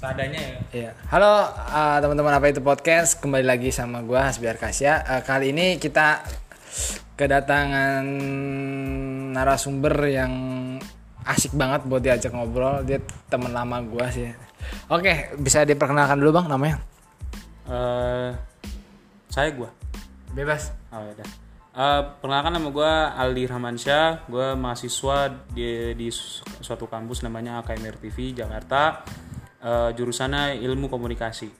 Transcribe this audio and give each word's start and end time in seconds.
seadanya 0.00 0.40
ya 0.40 0.54
Iya. 0.72 0.90
Halo 1.12 1.32
uh, 1.52 1.98
teman-teman 2.00 2.32
apa 2.32 2.46
itu 2.48 2.64
podcast 2.64 3.20
kembali 3.20 3.44
lagi 3.44 3.68
sama 3.68 4.00
gua 4.00 4.32
Hasbiar 4.32 4.56
Kasya. 4.56 5.04
Uh, 5.04 5.20
kali 5.20 5.52
ini 5.52 5.76
kita 5.76 6.24
kedatangan 7.20 8.04
narasumber 9.36 9.92
yang 10.08 10.32
asik 11.28 11.52
banget 11.52 11.84
buat 11.84 12.00
diajak 12.00 12.32
ngobrol. 12.32 12.80
Dia 12.80 12.96
teman 13.28 13.52
lama 13.52 13.84
gua 13.84 14.08
sih. 14.08 14.32
Oke, 14.88 15.36
bisa 15.36 15.68
diperkenalkan 15.68 16.16
dulu 16.16 16.32
bang 16.32 16.46
namanya? 16.48 16.76
Eh, 17.70 18.30
saya 19.28 19.52
gua 19.52 19.68
Bebas. 20.32 20.72
oh 20.90 21.02
ya 21.02 21.12
udah 21.12 21.28
Eh, 21.70 22.02
perkenalkan 22.18 22.50
nama 22.50 22.68
gua 22.72 22.92
Aldi 23.14 23.46
Rahmansyah 23.46 24.26
gua 24.26 24.58
mahasiswa 24.58 25.30
di, 25.54 25.94
di 25.94 26.08
su- 26.10 26.42
suatu 26.58 26.88
kampus 26.88 27.22
namanya 27.22 27.62
AKMR 27.62 27.94
TV 27.96 28.34
Jakarta 28.34 29.06
Eh, 29.60 29.90
jurusannya 29.92 30.56
ilmu 30.64 30.88
komunikasi 30.88 31.52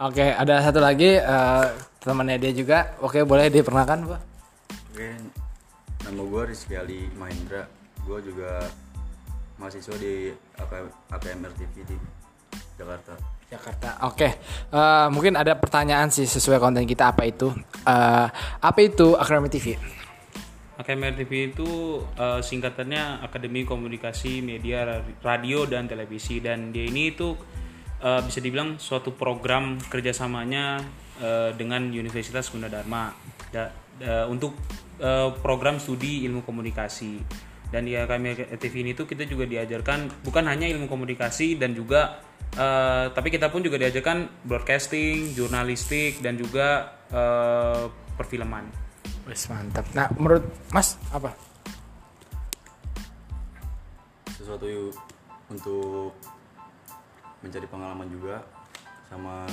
Oke, 0.00 0.32
ada 0.32 0.64
satu 0.64 0.80
lagi 0.80 1.20
uh, 1.20 1.76
temannya 2.00 2.40
dia 2.40 2.56
juga. 2.56 2.96
Oke, 3.04 3.20
boleh 3.20 3.52
diperkenalkan 3.52 4.08
pak? 4.08 4.20
Oke, 4.88 5.12
nama 6.08 6.22
gue 6.24 6.42
Rizky 6.48 6.72
Ali 6.72 7.04
Mahendra. 7.20 7.68
Gue 8.08 8.16
juga 8.24 8.64
mahasiswa 9.60 9.92
di 10.00 10.32
AK- 10.56 11.12
AKMR 11.12 11.52
TV 11.52 11.84
di 11.84 11.96
Jakarta. 12.80 13.12
Jakarta. 13.52 13.88
Oke, 14.08 14.40
eh, 14.72 15.06
mungkin 15.12 15.36
ada 15.36 15.52
pertanyaan 15.60 16.08
sih 16.08 16.24
sesuai 16.24 16.56
konten 16.56 16.88
kita 16.88 17.12
apa 17.12 17.28
itu? 17.28 17.52
Eh, 17.84 18.26
apa 18.64 18.78
itu 18.80 19.20
Akademi 19.20 19.52
TV? 19.52 19.76
AKMR 20.80 21.12
TV 21.12 21.52
itu 21.52 22.00
eh, 22.16 22.40
singkatannya 22.40 23.20
Akademi 23.20 23.68
Komunikasi 23.68 24.40
Media 24.40 24.88
Ra- 24.88 25.04
Radio 25.20 25.68
dan 25.68 25.84
Televisi. 25.84 26.40
Dan 26.40 26.72
dia 26.72 26.88
ini 26.88 27.12
itu 27.12 27.36
eh, 28.00 28.20
bisa 28.24 28.40
dibilang 28.40 28.80
suatu 28.80 29.12
program 29.12 29.76
kerjasamanya 29.76 30.80
eh, 31.20 31.50
dengan 31.52 31.84
Universitas 31.92 32.48
Gunadarma. 32.48 33.12
Da- 33.52 33.72
da- 34.00 34.24
untuk 34.32 34.56
eh, 34.96 35.28
program 35.44 35.76
studi 35.76 36.24
ilmu 36.24 36.40
komunikasi. 36.40 37.20
Dan 37.70 37.86
di 37.86 37.94
AKMR 37.94 38.58
TV 38.58 38.82
ini 38.82 38.98
tuh 38.98 39.06
kita 39.06 39.28
juga 39.28 39.46
diajarkan 39.46 40.26
bukan 40.26 40.42
hanya 40.48 40.66
ilmu 40.66 40.90
komunikasi 40.90 41.60
dan 41.60 41.76
juga 41.76 42.24
eh, 42.56 43.12
tapi 43.12 43.28
kita 43.28 43.52
pun 43.52 43.60
juga 43.60 43.76
diajarkan 43.76 44.48
broadcasting, 44.48 45.36
jurnalistik 45.36 46.24
dan 46.24 46.40
juga 46.40 46.96
eh, 47.12 47.84
perfilman. 48.16 48.79
Wes 49.28 49.46
mantap. 49.46 49.86
Nah, 49.94 50.10
menurut 50.18 50.44
Mas 50.74 50.98
apa? 51.14 51.30
Sesuatu 54.34 54.66
untuk 55.50 56.14
mencari 57.40 57.66
pengalaman 57.70 58.08
juga 58.10 58.42
sama 59.10 59.46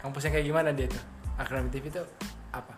Kampusnya 0.00 0.32
kayak 0.32 0.46
gimana 0.48 0.68
dia 0.72 0.88
tuh? 0.88 1.02
Akademi 1.36 1.68
TV 1.68 1.92
itu 1.92 2.00
apa? 2.56 2.72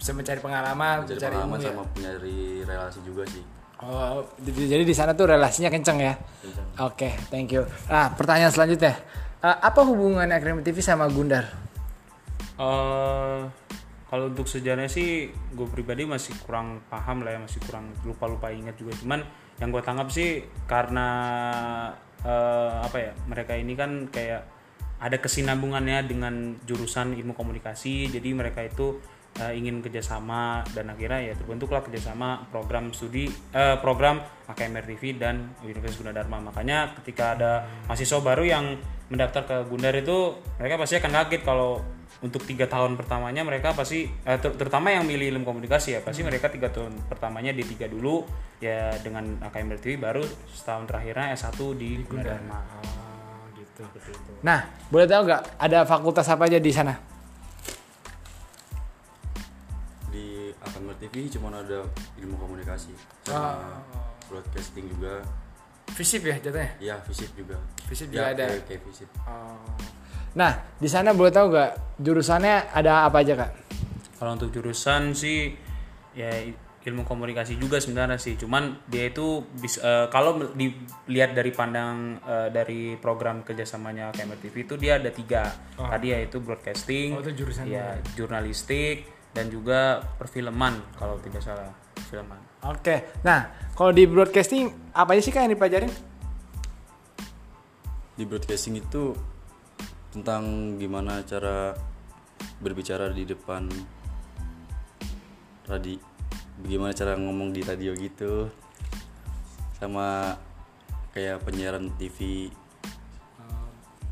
Bisa 0.00 0.16
mencari 0.16 0.40
pengalaman, 0.40 1.04
mencari 1.04 1.16
mencari 1.20 1.34
pengalaman 1.36 1.58
ilmu 1.60 1.64
ya? 1.64 1.72
sama 1.76 1.84
mencari 1.92 2.38
relasi 2.64 3.00
juga 3.04 3.22
sih. 3.28 3.44
Oh, 3.84 4.24
jadi 4.40 4.80
di 4.80 4.96
sana 4.96 5.12
tuh 5.12 5.28
relasinya 5.28 5.68
kenceng 5.68 6.00
ya? 6.00 6.16
Oke, 6.80 7.12
thank 7.28 7.52
you. 7.52 7.68
Nah, 7.92 8.16
pertanyaan 8.16 8.48
selanjutnya. 8.48 8.96
Eh, 9.44 9.58
apa 9.60 9.84
hubungan 9.84 10.24
Akademi 10.32 10.64
TV 10.64 10.80
sama 10.80 11.04
Gundar? 11.12 11.44
eh 12.54 13.42
kalau 14.06 14.30
untuk 14.30 14.46
sejarahnya 14.46 14.86
sih 14.86 15.26
gue 15.26 15.66
pribadi 15.74 16.06
masih 16.06 16.38
kurang 16.46 16.86
paham 16.86 17.26
lah 17.26 17.34
ya 17.34 17.42
masih 17.42 17.58
kurang 17.66 17.92
lupa 18.08 18.24
lupa 18.24 18.48
ingat 18.48 18.78
juga. 18.80 18.96
Cuman 18.96 19.20
yang 19.60 19.68
gue 19.68 19.82
tangkap 19.84 20.08
sih 20.08 20.48
karena 20.64 21.08
eh, 22.24 22.72
apa 22.88 22.96
ya 22.96 23.12
mereka 23.28 23.52
ini 23.58 23.76
kan 23.76 24.08
kayak 24.08 24.48
ada 25.02 25.20
kesinambungannya 25.20 26.08
dengan 26.08 26.56
jurusan 26.64 27.12
ilmu 27.12 27.36
komunikasi. 27.36 28.08
Jadi 28.08 28.32
mereka 28.32 28.64
itu 28.64 29.02
eh, 29.44 29.52
ingin 29.60 29.82
kerjasama 29.84 30.64
dan 30.72 30.94
akhirnya 30.94 31.20
ya 31.20 31.34
terbentuklah 31.36 31.84
kerjasama 31.84 32.48
program 32.48 32.94
studi 32.96 33.28
eh, 33.52 33.76
program 33.82 34.22
AKMR 34.46 34.88
TV 34.88 35.18
dan 35.20 35.52
Universitas 35.60 36.00
Gunadarma. 36.00 36.38
Makanya 36.38 36.96
ketika 37.02 37.36
ada 37.36 37.66
mahasiswa 37.90 38.22
baru 38.24 38.46
yang 38.46 38.78
mendaftar 39.12 39.42
ke 39.44 39.56
Gundar 39.68 39.92
itu 39.96 40.38
mereka 40.56 40.74
pasti 40.80 40.94
akan 40.96 41.12
kaget 41.12 41.42
kalau 41.44 41.80
untuk 42.24 42.40
tiga 42.48 42.64
tahun 42.64 42.96
pertamanya 42.96 43.44
mereka 43.44 43.76
pasti 43.76 44.08
eh, 44.08 44.38
ter- 44.40 44.56
terutama 44.56 44.88
yang 44.88 45.04
milih 45.04 45.36
ilmu 45.36 45.44
komunikasi 45.44 45.98
ya 45.98 46.00
pasti 46.00 46.24
mereka 46.24 46.48
tiga 46.48 46.72
tahun 46.72 46.96
pertamanya 47.04 47.52
di 47.52 47.60
tiga 47.68 47.84
dulu 47.84 48.24
ya 48.64 48.96
dengan 49.04 49.44
AKMR 49.44 49.76
TV 49.76 50.00
baru 50.00 50.24
setahun 50.48 50.88
terakhirnya 50.88 51.36
S1 51.36 51.58
di 51.76 52.00
Gunadarma 52.08 52.60
Oh, 52.64 53.44
gitu. 53.58 53.82
Nah, 54.46 54.64
boleh 54.88 55.04
tahu 55.04 55.26
nggak 55.26 55.42
ada 55.60 55.84
fakultas 55.84 56.24
apa 56.30 56.46
aja 56.48 56.56
di 56.62 56.72
sana? 56.72 56.94
Di 60.08 60.54
AKMR 60.64 60.96
TV 61.02 61.28
cuma 61.34 61.52
ada 61.52 61.82
ilmu 62.22 62.38
komunikasi 62.40 62.94
sama 63.26 63.82
broadcasting 64.30 64.88
juga. 64.88 65.20
Fisip 65.92 66.24
ya 66.24 66.40
jatuhnya? 66.40 66.70
Ya, 66.80 66.96
fisip 67.04 67.28
juga. 67.36 67.60
Fisip 67.84 68.08
ya, 68.08 68.14
juga 68.14 68.24
ada. 68.32 68.44
Kayak, 68.48 68.64
kayak 68.66 68.82
fisip. 68.88 69.08
Oh. 69.28 69.60
Nah, 70.34 70.52
di 70.80 70.88
sana 70.90 71.14
boleh 71.14 71.30
tahu 71.30 71.52
nggak 71.52 72.00
jurusannya 72.00 72.72
ada 72.74 73.06
apa 73.06 73.22
aja 73.22 73.34
kak? 73.38 73.50
kalau 74.24 74.40
untuk 74.40 74.56
jurusan 74.56 75.12
sih 75.12 75.52
ya 76.16 76.30
ilmu 76.84 77.04
komunikasi 77.04 77.60
juga 77.60 77.76
sebenarnya 77.76 78.16
sih 78.16 78.40
cuman 78.40 78.88
dia 78.88 79.12
itu 79.12 79.44
bis- 79.60 79.80
eh, 79.80 80.08
kalau 80.08 80.40
dilihat 80.56 81.36
dari 81.36 81.52
pandang 81.52 82.16
eh, 82.24 82.48
dari 82.48 82.96
program 82.96 83.44
kerjasamanya 83.44 84.16
KMR 84.16 84.40
TV 84.40 84.54
itu 84.64 84.74
dia 84.80 84.96
ada 84.96 85.12
tiga 85.12 85.48
tadi 85.76 86.16
yaitu 86.16 86.40
broadcasting 86.40 87.16
Oh, 87.16 87.20
itu 87.20 87.36
ya 87.68 88.00
jurnalistik 88.16 89.08
dan 89.36 89.52
juga 89.52 90.00
perfilman 90.16 90.80
kalau 90.96 91.20
tidak 91.20 91.44
salah 91.44 91.68
perfilman 91.92 92.40
Oke, 92.64 93.04
nah 93.20 93.52
kalau 93.76 93.92
di 93.92 94.08
broadcasting 94.08 94.72
apa 94.96 95.12
aja 95.12 95.20
sih 95.20 95.28
kak 95.28 95.44
yang 95.44 95.52
dipelajarin? 95.52 95.92
Di 98.16 98.24
broadcasting 98.24 98.80
itu 98.80 99.12
tentang 100.16 100.76
gimana 100.80 101.20
cara 101.28 101.76
berbicara 102.62 103.12
di 103.12 103.28
depan 103.28 103.68
radi 105.68 105.98
bagaimana 106.64 106.94
cara 106.94 107.18
ngomong 107.18 107.50
di 107.50 107.60
radio 107.66 107.92
gitu 107.98 108.48
sama 109.76 110.38
kayak 111.12 111.42
penyiaran 111.44 111.92
TV 111.98 112.48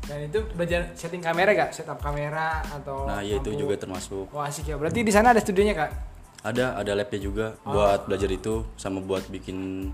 Dan 0.03 0.27
itu 0.27 0.43
belajar 0.51 0.91
setting 0.99 1.23
kamera 1.23 1.55
kak, 1.55 1.71
setup 1.71 2.03
kamera 2.03 2.59
atau? 2.67 3.07
nah 3.07 3.23
ya 3.23 3.39
itu 3.39 3.55
juga 3.55 3.79
termasuk 3.79 4.27
Wah 4.35 4.51
asik 4.51 4.67
ya. 4.67 4.75
Berarti 4.75 4.99
di 4.99 5.15
sana 5.15 5.31
ada 5.31 5.39
studionya 5.39 5.71
kak? 5.71 6.12
Ada 6.43 6.75
ada 6.75 6.91
labnya 6.91 7.19
juga 7.19 7.45
buat 7.63 8.05
belajar 8.05 8.27
itu 8.29 8.67
sama 8.75 8.99
buat 8.99 9.23
bikin 9.27 9.89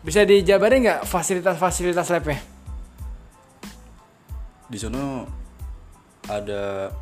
Bisa 0.00 0.24
dijabarin 0.24 0.84
nggak 0.84 1.00
fasilitas-fasilitas 1.04 2.08
labnya? 2.08 2.40
di 4.68 4.76
sana 4.76 5.24
ada 6.28 6.92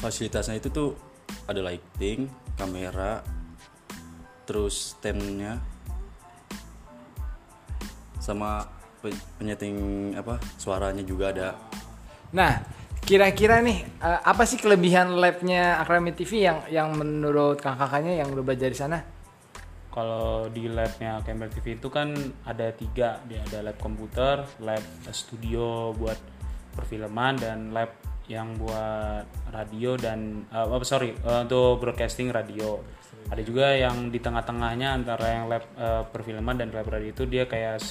fasilitasnya 0.00 0.56
itu 0.56 0.72
tuh 0.72 0.96
ada 1.44 1.60
lighting 1.60 2.24
kamera 2.56 3.20
terus 4.48 4.96
standnya 4.96 5.60
sama 8.16 8.64
pe- 9.00 9.12
penyeting 9.36 9.76
apa 10.16 10.40
suaranya 10.56 11.04
juga 11.04 11.36
ada 11.36 11.48
Nah, 12.32 12.64
kira-kira 13.02 13.60
nih 13.60 13.82
eh, 13.82 14.20
apa 14.22 14.46
sih 14.46 14.56
kelebihan 14.56 15.12
labnya 15.18 15.82
Akademi 15.82 16.14
TV 16.14 16.46
yang 16.46 16.58
yang 16.70 16.88
menurut 16.94 17.58
kakak-kakaknya 17.58 18.22
yang 18.22 18.28
udah 18.30 18.44
belajar 18.46 18.70
di 18.70 18.78
sana? 18.78 18.98
kalau 19.92 20.48
di 20.48 20.72
labnya 20.72 21.20
KMR 21.20 21.52
TV 21.52 21.76
itu 21.76 21.92
kan 21.92 22.16
ada 22.48 22.72
tiga 22.72 23.20
dia 23.28 23.44
ada 23.44 23.60
lab 23.70 23.76
komputer 23.76 24.40
lab 24.64 24.80
studio 25.12 25.92
buat 25.92 26.16
perfilman 26.72 27.36
dan 27.36 27.58
lab 27.76 27.92
yang 28.24 28.56
buat 28.56 29.28
radio 29.52 30.00
dan 30.00 30.48
eh, 30.48 30.64
apa 30.64 30.82
sorry 30.88 31.12
eh, 31.12 31.40
untuk 31.44 31.84
broadcasting 31.84 32.32
radio 32.32 32.80
ada 33.28 33.44
juga 33.44 33.76
yang 33.76 34.08
di 34.08 34.18
tengah-tengahnya 34.18 34.96
antara 34.96 35.26
yang 35.28 35.44
lab 35.52 35.64
eh, 35.76 36.02
perfilman 36.08 36.56
dan 36.56 36.72
lab 36.72 36.88
radio 36.88 37.12
itu 37.12 37.28
dia 37.28 37.44
kayak 37.44 37.84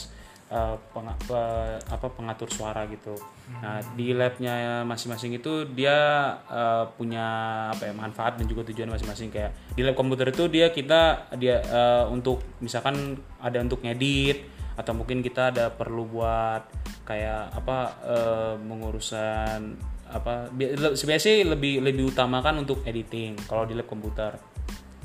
s- 0.51 0.53
eh, 0.53 0.75
penga- 0.91 1.15
pe- 1.23 1.79
apa 1.87 2.07
pengatur 2.11 2.51
suara 2.51 2.83
gitu. 2.91 3.15
Nah 3.63 3.79
di 3.95 4.11
labnya 4.11 4.83
masing-masing 4.83 5.39
itu 5.39 5.63
dia 5.71 5.95
eh, 6.51 6.85
punya 6.99 7.25
apa 7.71 7.87
ya 7.87 7.93
manfaat 7.95 8.35
dan 8.35 8.51
juga 8.51 8.67
tujuan 8.67 8.91
masing-masing. 8.91 9.31
Kayak 9.31 9.55
di 9.71 9.81
lab 9.87 9.95
komputer 9.95 10.27
itu 10.27 10.51
dia 10.51 10.67
kita 10.75 11.31
dia 11.39 11.63
eh, 11.63 12.05
untuk 12.11 12.43
misalkan 12.59 13.15
ada 13.39 13.63
untuk 13.63 13.79
ngedit 13.79 14.43
atau 14.75 14.91
mungkin 14.91 15.23
kita 15.23 15.55
ada 15.55 15.71
perlu 15.71 16.03
buat 16.03 16.67
kayak 17.07 17.55
apa 17.55 17.77
eh, 18.03 18.53
mengurusan 18.59 19.79
apa 20.11 20.51
sebenarnya 20.91 21.23
sih 21.23 21.47
lebih 21.47 21.79
lebih 21.79 22.11
utamakan 22.11 22.67
untuk 22.67 22.83
editing 22.83 23.39
kalau 23.47 23.63
di 23.63 23.71
lab 23.79 23.87
komputer. 23.87 24.35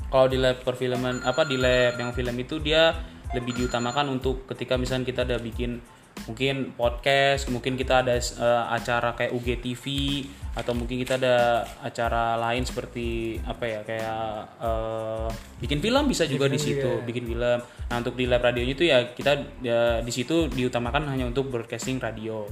Kalau 0.07 0.27
di 0.31 0.39
lab 0.39 0.63
perfilman 0.63 1.19
apa 1.23 1.43
di 1.43 1.59
lab 1.59 1.99
yang 1.99 2.15
film 2.15 2.35
itu 2.39 2.59
dia 2.63 2.95
lebih 3.35 3.53
diutamakan 3.63 4.07
untuk 4.13 4.47
ketika 4.47 4.79
misalnya 4.79 5.07
kita 5.07 5.27
ada 5.27 5.37
bikin 5.41 5.83
mungkin 6.25 6.73
podcast, 6.73 7.51
mungkin 7.53 7.77
kita 7.77 8.01
ada 8.01 8.17
eh, 8.17 8.63
acara 8.73 9.13
kayak 9.13 9.35
UGTV 9.37 9.85
atau 10.57 10.73
mungkin 10.73 10.97
kita 10.97 11.21
ada 11.21 11.61
acara 11.85 12.33
lain 12.41 12.65
seperti 12.65 13.37
apa 13.45 13.63
ya 13.69 13.79
kayak 13.85 14.25
eh, 14.57 15.27
bikin 15.61 15.77
film 15.83 16.09
bisa 16.09 16.25
juga 16.25 16.49
di 16.49 16.57
situ, 16.57 17.03
bikin 17.05 17.29
film. 17.29 17.59
Nah, 17.61 17.95
untuk 18.01 18.17
di 18.17 18.25
lab 18.25 18.41
radionya 18.41 18.73
itu 18.73 18.85
ya 18.89 19.13
kita 19.13 19.61
ya, 19.61 20.01
di 20.01 20.11
situ 20.13 20.49
diutamakan 20.49 21.05
hanya 21.13 21.29
untuk 21.29 21.53
broadcasting 21.53 22.01
radio. 22.01 22.47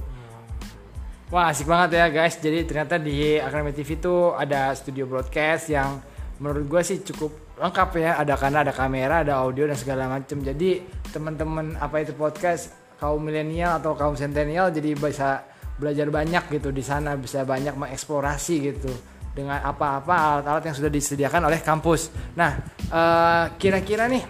Wah 1.26 1.50
asik 1.50 1.66
banget 1.66 1.98
ya 1.98 2.06
guys. 2.06 2.38
Jadi 2.38 2.62
ternyata 2.62 3.02
di 3.02 3.34
Akademi 3.42 3.74
TV 3.74 3.98
itu 3.98 4.30
ada 4.30 4.70
studio 4.78 5.10
broadcast 5.10 5.74
yang 5.74 5.98
menurut 6.38 6.70
gue 6.70 6.82
sih 6.86 7.02
cukup 7.02 7.45
lengkap 7.56 7.88
ya. 7.98 8.10
Ada 8.20 8.34
karena 8.36 8.58
ada 8.64 8.72
kamera, 8.72 9.14
ada 9.24 9.40
audio 9.40 9.64
dan 9.68 9.76
segala 9.76 10.08
macam. 10.08 10.40
Jadi 10.40 10.84
teman-teman 11.10 11.76
apa 11.80 12.04
itu 12.04 12.12
podcast 12.12 12.72
kaum 12.96 13.20
milenial 13.20 13.80
atau 13.80 13.92
kaum 13.92 14.16
sentenial 14.16 14.72
jadi 14.72 14.96
bisa 14.96 15.44
belajar 15.76 16.08
banyak 16.08 16.48
gitu 16.48 16.72
di 16.72 16.80
sana 16.80 17.12
bisa 17.20 17.44
banyak 17.44 17.76
mengeksplorasi 17.76 18.54
gitu 18.72 18.88
dengan 19.36 19.60
apa-apa 19.60 20.40
alat-alat 20.40 20.64
yang 20.72 20.76
sudah 20.80 20.88
disediakan 20.88 21.44
oleh 21.44 21.60
kampus. 21.60 22.08
Nah 22.40 22.56
eh, 22.88 23.44
kira-kira 23.60 24.08
nih 24.08 24.24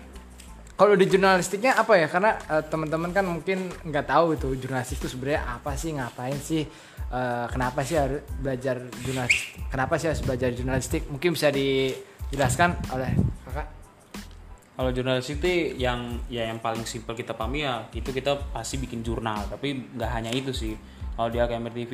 kalau 0.74 0.98
di 0.98 1.06
jurnalistiknya 1.06 1.78
apa 1.78 1.94
ya? 1.94 2.10
Karena 2.10 2.34
eh, 2.34 2.62
teman-teman 2.66 3.14
kan 3.14 3.22
mungkin 3.22 3.70
nggak 3.86 4.06
tahu 4.10 4.34
itu 4.34 4.48
jurnalistik 4.58 4.98
itu 4.98 5.14
sebenarnya 5.14 5.46
apa 5.46 5.78
sih, 5.78 5.94
ngapain 5.94 6.38
sih, 6.42 6.66
Eh, 7.06 7.46
kenapa 7.54 7.86
sih 7.86 7.94
harus 7.94 8.18
belajar 8.42 8.82
jurnalistik? 9.06 9.62
Kenapa 9.70 9.94
sih 9.94 10.10
harus 10.10 10.22
belajar 10.26 10.50
jurnalistik? 10.50 11.02
Mungkin 11.06 11.38
bisa 11.38 11.54
dijelaskan 12.30 12.74
oleh 12.92 13.12
kakak. 13.46 13.66
Kalau 14.76 14.90
jurnalistik 14.92 15.40
yang 15.80 16.20
ya 16.28 16.52
yang 16.52 16.60
paling 16.60 16.84
simpel 16.84 17.16
kita 17.16 17.32
pahami 17.32 17.64
ya 17.64 17.88
itu 17.96 18.12
kita 18.12 18.36
pasti 18.52 18.76
bikin 18.76 19.00
jurnal, 19.00 19.48
tapi 19.48 19.72
nggak 19.96 20.10
hanya 20.12 20.30
itu 20.32 20.52
sih. 20.52 20.76
Kalau 21.16 21.32
di 21.32 21.40
AKMR 21.40 21.72
TV 21.72 21.92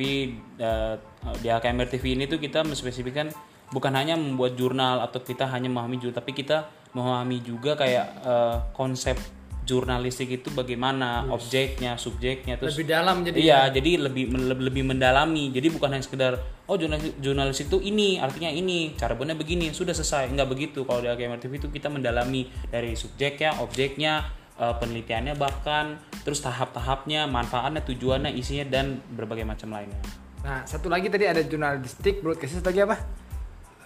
eh, 0.59 0.93
di 1.39 1.47
AKMR 1.47 1.87
TV 1.87 2.19
ini 2.19 2.27
tuh 2.27 2.43
kita 2.43 2.67
menspesifikkan 2.67 3.31
bukan 3.71 3.93
hanya 3.95 4.19
membuat 4.19 4.59
jurnal 4.59 4.99
atau 4.99 5.23
kita 5.23 5.47
hanya 5.47 5.71
memahami 5.71 5.95
jurnal, 6.03 6.19
tapi 6.19 6.35
kita 6.35 6.67
memahami 6.91 7.39
juga 7.39 7.79
kayak 7.79 8.07
eh, 8.19 8.57
konsep 8.75 9.15
jurnalistik 9.63 10.27
itu 10.27 10.51
bagaimana 10.51 11.27
objeknya, 11.31 11.95
subjeknya 11.95 12.59
terus 12.59 12.75
Lebih 12.75 12.87
dalam 12.91 13.23
jadi 13.23 13.35
Iya, 13.39 13.61
jadi 13.71 13.91
lebih 14.07 14.29
lebih, 14.51 14.83
mendalami. 14.83 15.49
Jadi 15.55 15.67
bukan 15.71 15.95
hanya 15.95 16.03
sekedar 16.03 16.35
oh 16.67 16.75
jurnalis 16.75 17.15
jurnalis 17.23 17.59
itu 17.63 17.79
ini, 17.79 18.19
artinya 18.19 18.51
ini, 18.51 18.95
cara 18.99 19.15
benar 19.15 19.39
begini, 19.39 19.71
sudah 19.71 19.95
selesai. 19.95 20.27
Enggak 20.27 20.51
begitu. 20.51 20.83
Kalau 20.83 20.99
di 20.99 21.07
AKMR 21.07 21.39
TV 21.39 21.59
itu 21.59 21.67
kita 21.71 21.87
mendalami 21.87 22.51
dari 22.67 22.93
subjeknya, 22.93 23.63
objeknya, 23.63 24.27
eh, 24.59 24.75
penelitiannya 24.75 25.33
bahkan 25.39 25.99
terus 26.27 26.43
tahap-tahapnya, 26.43 27.27
manfaatnya, 27.31 27.81
tujuannya, 27.87 28.35
isinya 28.35 28.67
dan 28.67 28.99
berbagai 29.15 29.47
macam 29.47 29.71
lainnya. 29.71 29.99
Nah 30.43 30.67
satu 30.67 30.91
lagi 30.91 31.07
tadi 31.07 31.23
ada 31.23 31.39
jurnalistik, 31.39 32.19
broadcast 32.19 32.63
lagi 32.67 32.83
apa? 32.83 32.95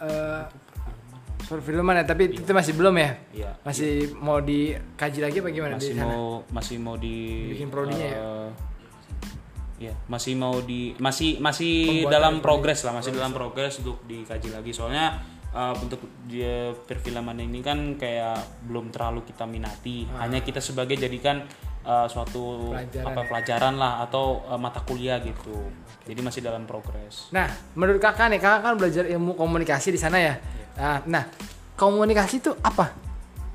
Eh 0.02 0.67
perfilman 1.48 1.96
ya, 1.96 2.06
tapi 2.06 2.24
itu 2.30 2.52
masih 2.52 2.76
belum 2.76 2.96
ya? 2.96 3.10
Iya. 3.32 3.52
Masih 3.64 3.92
mau 4.14 4.38
dikaji 4.38 5.20
lagi 5.20 5.38
apa 5.40 5.50
gimana 5.50 5.76
Masih 5.76 5.92
di 5.92 5.98
sana? 5.98 6.08
mau 6.08 6.44
masih 6.52 6.76
mau 6.78 6.96
di 6.96 7.18
Bikin 7.52 7.68
prodinya 7.68 8.04
ya? 8.06 8.20
eh, 8.20 8.50
Iya, 9.78 9.94
masih 10.10 10.34
mau 10.34 10.58
di 10.60 10.98
masih 10.98 11.38
masih 11.38 12.02
Pembuatan 12.02 12.10
dalam 12.10 12.34
progres 12.42 12.82
lah, 12.82 12.98
masih 12.98 13.14
dalam 13.14 13.30
progres 13.30 13.78
untuk 13.78 14.02
dikaji 14.04 14.50
lagi. 14.50 14.74
Soalnya 14.74 15.22
eh, 15.48 15.74
untuk 15.78 16.02
dia 16.26 16.74
perfilman 16.74 17.38
ini 17.38 17.62
kan 17.62 17.94
kayak 17.94 18.42
belum 18.66 18.90
terlalu 18.90 19.22
kita 19.24 19.46
minati. 19.46 20.10
Hanya 20.18 20.42
kita 20.42 20.58
sebagai 20.60 20.98
jadikan 20.98 21.46
eh, 21.86 22.08
suatu 22.10 22.74
Ah. 22.74 22.82
Pelajaran 22.82 23.06
apa 23.06 23.22
ya? 23.22 23.28
pelajaran 23.30 23.74
lah 23.78 23.94
atau 24.02 24.42
eh, 24.50 24.58
mata 24.58 24.82
kuliah 24.82 25.22
gitu. 25.22 25.54
Jadi 26.10 26.26
masih 26.26 26.42
dalam 26.42 26.66
progres. 26.66 27.30
Nah, 27.30 27.46
menurut 27.76 28.02
kakak 28.02 28.34
nih, 28.34 28.42
kakak 28.42 28.62
kan 28.64 28.74
belajar 28.76 29.06
ilmu 29.06 29.38
komunikasi 29.38 29.94
di 29.94 30.00
sana 30.02 30.18
ya. 30.18 30.34
Nah, 30.78 31.02
nah, 31.10 31.24
komunikasi 31.74 32.38
itu 32.40 32.54
apa? 32.62 32.94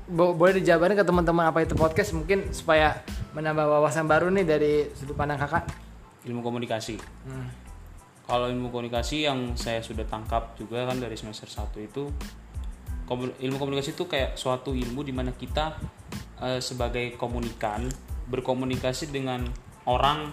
Bo- 0.03 0.35
boleh 0.35 0.59
dijabarin 0.59 0.99
ke 0.99 1.07
teman-teman 1.07 1.47
apa 1.47 1.63
itu 1.63 1.73
podcast 1.73 2.11
mungkin 2.11 2.51
supaya 2.51 2.99
menambah 3.31 3.63
wawasan 3.79 4.05
baru 4.05 4.27
nih 4.29 4.45
dari 4.45 4.73
sudut 4.91 5.15
pandang 5.15 5.39
kakak. 5.39 5.63
Ilmu 6.27 6.43
komunikasi. 6.43 6.99
Hmm. 7.25 7.47
Kalau 8.23 8.47
ilmu 8.51 8.71
komunikasi 8.71 9.27
yang 9.27 9.55
saya 9.55 9.79
sudah 9.83 10.07
tangkap 10.07 10.55
juga 10.55 10.87
kan 10.87 10.95
dari 10.99 11.15
semester 11.19 11.47
1 11.47 11.75
itu 11.83 12.07
ilmu 13.13 13.57
komunikasi 13.59 13.91
itu 13.93 14.07
kayak 14.07 14.39
suatu 14.39 14.71
ilmu 14.71 15.03
di 15.03 15.11
mana 15.11 15.35
kita 15.35 15.75
eh, 16.39 16.59
sebagai 16.63 17.19
komunikan 17.19 17.91
berkomunikasi 18.31 19.11
dengan 19.11 19.43
orang 19.83 20.31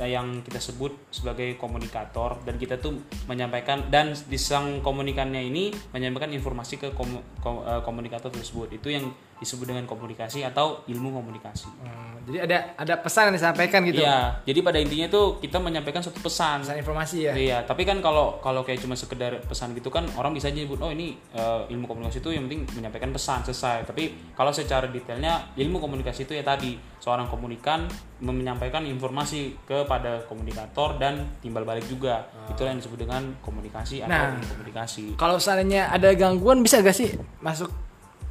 yang 0.00 0.40
kita 0.40 0.56
sebut 0.56 1.12
sebagai 1.12 1.60
komunikator 1.60 2.40
dan 2.48 2.56
kita 2.56 2.80
tuh 2.80 2.96
menyampaikan 3.28 3.92
dan 3.92 4.16
di 4.16 4.40
sang 4.40 4.80
komunikannya 4.80 5.44
ini 5.44 5.74
menyampaikan 5.92 6.32
informasi 6.32 6.80
ke 6.80 6.88
eh, 6.88 7.80
komunikator 7.84 8.32
tersebut. 8.32 8.80
Itu 8.80 8.88
yang 8.88 9.12
disebut 9.40 9.72
dengan 9.72 9.88
komunikasi 9.88 10.44
atau 10.44 10.84
ilmu 10.84 11.16
komunikasi. 11.16 11.66
Hmm, 11.80 12.20
jadi 12.28 12.44
ada 12.44 12.58
ada 12.76 12.94
pesan 13.00 13.32
yang 13.32 13.36
disampaikan 13.40 13.80
gitu. 13.88 14.04
Iya, 14.04 14.44
jadi 14.44 14.60
pada 14.60 14.76
intinya 14.76 15.08
tuh 15.08 15.40
kita 15.40 15.56
menyampaikan 15.56 16.04
suatu 16.04 16.20
pesan 16.20 16.60
Pesan 16.60 16.76
informasi 16.76 17.16
ya. 17.24 17.32
Iya, 17.32 17.58
tapi 17.64 17.88
kan 17.88 18.04
kalau 18.04 18.36
kalau 18.44 18.60
kayak 18.60 18.84
cuma 18.84 18.92
sekedar 18.92 19.40
pesan 19.48 19.72
gitu 19.72 19.88
kan 19.88 20.04
orang 20.20 20.36
bisa 20.36 20.52
nyebut 20.52 20.76
oh 20.84 20.92
ini 20.92 21.16
eh, 21.32 21.72
ilmu 21.72 21.88
komunikasi 21.88 22.20
itu 22.20 22.36
yang 22.36 22.44
penting 22.46 22.68
menyampaikan 22.76 23.10
pesan 23.10 23.40
selesai. 23.48 23.88
Tapi 23.88 24.36
kalau 24.36 24.52
secara 24.52 24.84
detailnya 24.86 25.56
ilmu 25.56 25.80
komunikasi 25.80 26.28
itu 26.28 26.36
ya 26.36 26.44
tadi 26.44 26.76
seorang 27.00 27.24
komunikan 27.32 27.88
menyampaikan 28.20 28.84
informasi 28.84 29.56
kepada 29.64 30.28
komunikator 30.28 31.00
dan 31.00 31.40
timbal 31.40 31.64
balik 31.64 31.88
juga. 31.88 32.28
Itulah 32.52 32.76
yang 32.76 32.80
disebut 32.84 33.08
dengan 33.08 33.22
komunikasi 33.40 34.04
atau 34.04 34.12
Nah. 34.12 34.36
ilmu 34.36 34.44
komunikasi. 34.44 35.04
Kalau 35.16 35.40
seandainya 35.40 35.88
ada 35.88 36.12
gangguan 36.12 36.60
bisa 36.60 36.84
gak 36.84 36.92
sih 36.92 37.16
masuk 37.40 37.72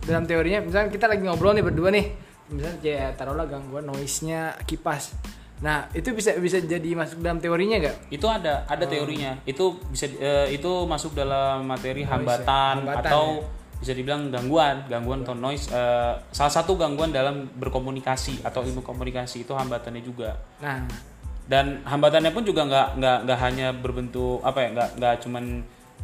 dalam 0.06 0.24
teorinya? 0.28 0.60
Misalnya 0.64 0.90
kita 0.92 1.06
lagi 1.08 1.24
ngobrol 1.24 1.56
nih 1.58 1.66
berdua 1.66 1.90
nih, 1.92 2.06
misalnya 2.52 2.78
kayak 2.80 3.10
taruhlah 3.20 3.48
gangguan 3.48 3.86
noise-nya 3.88 4.56
kipas. 4.64 5.16
Nah 5.60 5.92
itu 5.92 6.16
bisa 6.16 6.32
bisa 6.40 6.64
jadi 6.64 6.96
masuk 6.96 7.20
dalam 7.20 7.44
teorinya 7.44 7.84
gak? 7.84 8.08
Itu 8.08 8.32
ada 8.32 8.64
ada 8.64 8.86
teorinya. 8.88 9.36
Itu 9.44 9.76
bisa 9.92 10.08
eh, 10.08 10.56
itu 10.56 10.72
masuk 10.88 11.12
dalam 11.12 11.68
materi 11.68 12.08
Noise 12.08 12.08
ya, 12.08 12.12
hambatan, 12.16 12.74
hambatan 12.88 13.04
atau 13.04 13.24
bisa 13.80 13.96
dibilang 13.96 14.28
gangguan, 14.28 14.84
gangguan 14.92 15.24
atau 15.24 15.36
noise. 15.36 15.72
eh, 15.72 16.14
salah 16.32 16.52
satu 16.52 16.76
gangguan 16.76 17.12
dalam 17.12 17.48
berkomunikasi 17.60 18.44
atau 18.44 18.64
ilmu 18.64 18.84
komunikasi 18.84 19.44
itu 19.48 19.52
hambatannya 19.56 20.04
juga. 20.04 20.36
Nah 20.64 20.84
Dan 21.50 21.82
hambatannya 21.82 22.30
pun 22.30 22.46
juga 22.46 22.62
nggak 22.70 23.02
nggak 23.02 23.18
nggak 23.26 23.40
hanya 23.42 23.74
berbentuk 23.74 24.38
apa 24.46 24.60
ya 24.62 24.68
nggak 24.70 24.90
nggak 25.02 25.16
cuman 25.26 25.44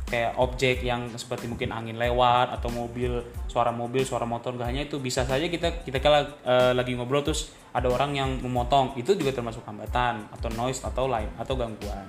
kayak 0.06 0.38
objek 0.38 0.86
yang 0.86 1.10
seperti 1.18 1.50
mungkin 1.50 1.74
angin 1.74 1.98
lewat 1.98 2.54
atau 2.54 2.70
mobil 2.70 3.26
suara 3.50 3.74
mobil 3.74 4.06
suara 4.06 4.30
motor 4.30 4.54
nggak 4.54 4.70
hanya 4.70 4.84
itu 4.86 5.02
bisa 5.02 5.26
saja 5.26 5.50
kita 5.50 5.82
kita 5.82 5.98
kala 5.98 6.30
eh, 6.46 6.72
lagi 6.78 6.94
ngobrol 6.94 7.26
terus 7.26 7.50
ada 7.74 7.90
orang 7.90 8.14
yang 8.14 8.30
memotong 8.38 8.94
itu 8.96 9.18
juga 9.18 9.34
termasuk 9.34 9.66
hambatan 9.66 10.30
atau 10.30 10.48
noise 10.54 10.86
atau 10.86 11.10
lain 11.10 11.28
atau 11.42 11.58
gangguan 11.58 12.06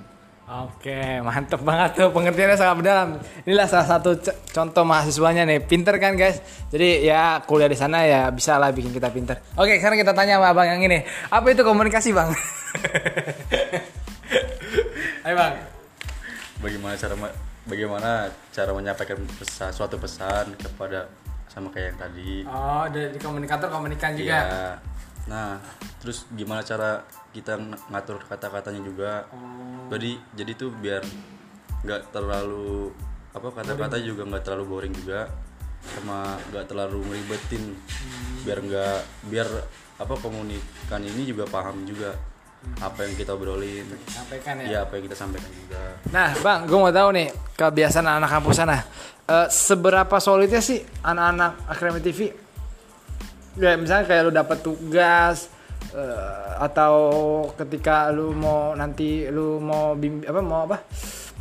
Oke, 0.47 0.95
mantep 1.27 1.59
banget 1.59 1.99
tuh 1.99 2.15
pengertiannya 2.15 2.55
sangat 2.55 2.79
mendalam. 2.79 3.19
Inilah 3.43 3.67
salah 3.67 3.99
satu 3.99 4.15
contoh 4.55 4.87
mahasiswanya 4.87 5.43
nih, 5.43 5.59
pinter 5.59 5.99
kan 5.99 6.15
guys. 6.15 6.39
Jadi 6.71 7.03
ya 7.03 7.43
kuliah 7.43 7.67
di 7.67 7.75
sana 7.75 8.07
ya 8.07 8.31
bisa 8.31 8.55
lah 8.55 8.71
bikin 8.71 8.95
kita 8.95 9.11
pinter. 9.11 9.43
Oke, 9.59 9.83
sekarang 9.83 9.99
kita 9.99 10.15
tanya 10.15 10.39
sama 10.39 10.55
abang 10.55 10.71
yang 10.71 10.79
ini, 10.79 11.03
apa 11.35 11.51
itu 11.51 11.67
komunikasi 11.67 12.15
bang? 12.15 12.31
Ayo 15.27 15.35
bang. 15.35 15.59
bagaimana 16.63 16.95
cara 16.95 17.19
bagaimana 17.67 18.27
cara 18.49 18.71
menyampaikan 18.71 19.19
pesan 19.37 19.71
suatu 19.71 19.99
pesan 19.99 20.55
kepada 20.55 21.11
sama 21.47 21.69
kayak 21.69 21.93
yang 21.93 21.99
tadi 22.01 22.33
Oh, 22.45 22.87
dari 22.87 23.19
komunikator 23.19 23.69
komunikan 23.69 24.15
juga. 24.15 24.39
Iya. 24.39 24.71
Nah, 25.27 25.59
terus 25.99 26.31
gimana 26.31 26.63
cara 26.63 27.03
kita 27.31 27.59
ng- 27.59 27.91
ngatur 27.91 28.23
kata-katanya 28.23 28.81
juga? 28.81 29.27
Jadi 29.91 30.15
jadi 30.33 30.53
tuh 30.55 30.71
biar 30.73 31.03
nggak 31.83 32.11
terlalu 32.11 32.91
apa 33.31 33.49
kata-kata 33.53 34.01
juga 34.01 34.25
nggak 34.25 34.43
terlalu 34.43 34.65
boring 34.67 34.95
juga 34.97 35.29
sama 35.87 36.35
nggak 36.51 36.67
terlalu 36.67 36.99
ngeribetin 37.05 37.63
biar 38.43 38.59
nggak 38.59 38.99
biar 39.29 39.49
apa 39.97 40.15
komunikan 40.19 40.99
ini 40.99 41.29
juga 41.29 41.45
paham 41.47 41.85
juga 41.85 42.17
apa 42.83 43.07
yang 43.07 43.15
kita 43.15 43.31
obrolin 43.33 43.87
Sampaikan 44.11 44.59
ya. 44.61 44.67
ya 44.67 44.79
apa 44.85 44.99
yang 44.99 45.05
kita 45.07 45.17
sampaikan 45.17 45.51
juga 45.55 45.83
Nah, 46.11 46.35
Bang, 46.43 46.67
gue 46.67 46.79
mau 46.79 46.91
tahu 46.91 47.09
nih 47.15 47.29
kebiasaan 47.55 48.07
anak 48.07 48.31
kampus 48.31 48.57
sana. 48.59 48.79
Eh, 49.27 49.49
seberapa 49.51 50.17
solidnya 50.23 50.63
sih 50.63 50.83
anak-anak 51.03 51.53
Akademi 51.67 52.01
TV? 52.03 52.31
Ya, 53.59 53.75
misalnya 53.75 54.07
kayak 54.07 54.23
lu 54.29 54.33
dapat 54.35 54.59
tugas 54.63 55.51
eh, 55.95 56.51
atau 56.63 56.95
ketika 57.59 58.11
lu 58.15 58.35
mau 58.37 58.75
nanti 58.79 59.27
lu 59.31 59.59
mau 59.59 59.97
bim, 59.99 60.23
apa 60.23 60.41
mau 60.43 60.69
apa 60.69 60.85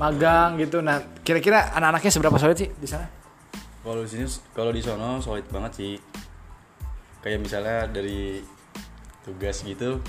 magang 0.02 0.58
gitu. 0.58 0.82
Nah, 0.82 1.02
kira-kira 1.22 1.74
anak-anaknya 1.78 2.12
seberapa 2.14 2.38
solid 2.42 2.58
sih 2.58 2.70
di 2.74 2.88
sana? 2.90 3.26
kalau 3.86 4.02
di 4.02 4.10
sini 4.10 4.26
kalau 4.58 4.74
di 4.74 4.82
sono 4.82 5.22
solid 5.22 5.46
banget 5.54 5.72
sih 5.78 5.94
kayak 7.22 7.38
misalnya 7.38 7.86
dari 7.86 8.42
tugas 9.22 9.62
gitu 9.62 10.02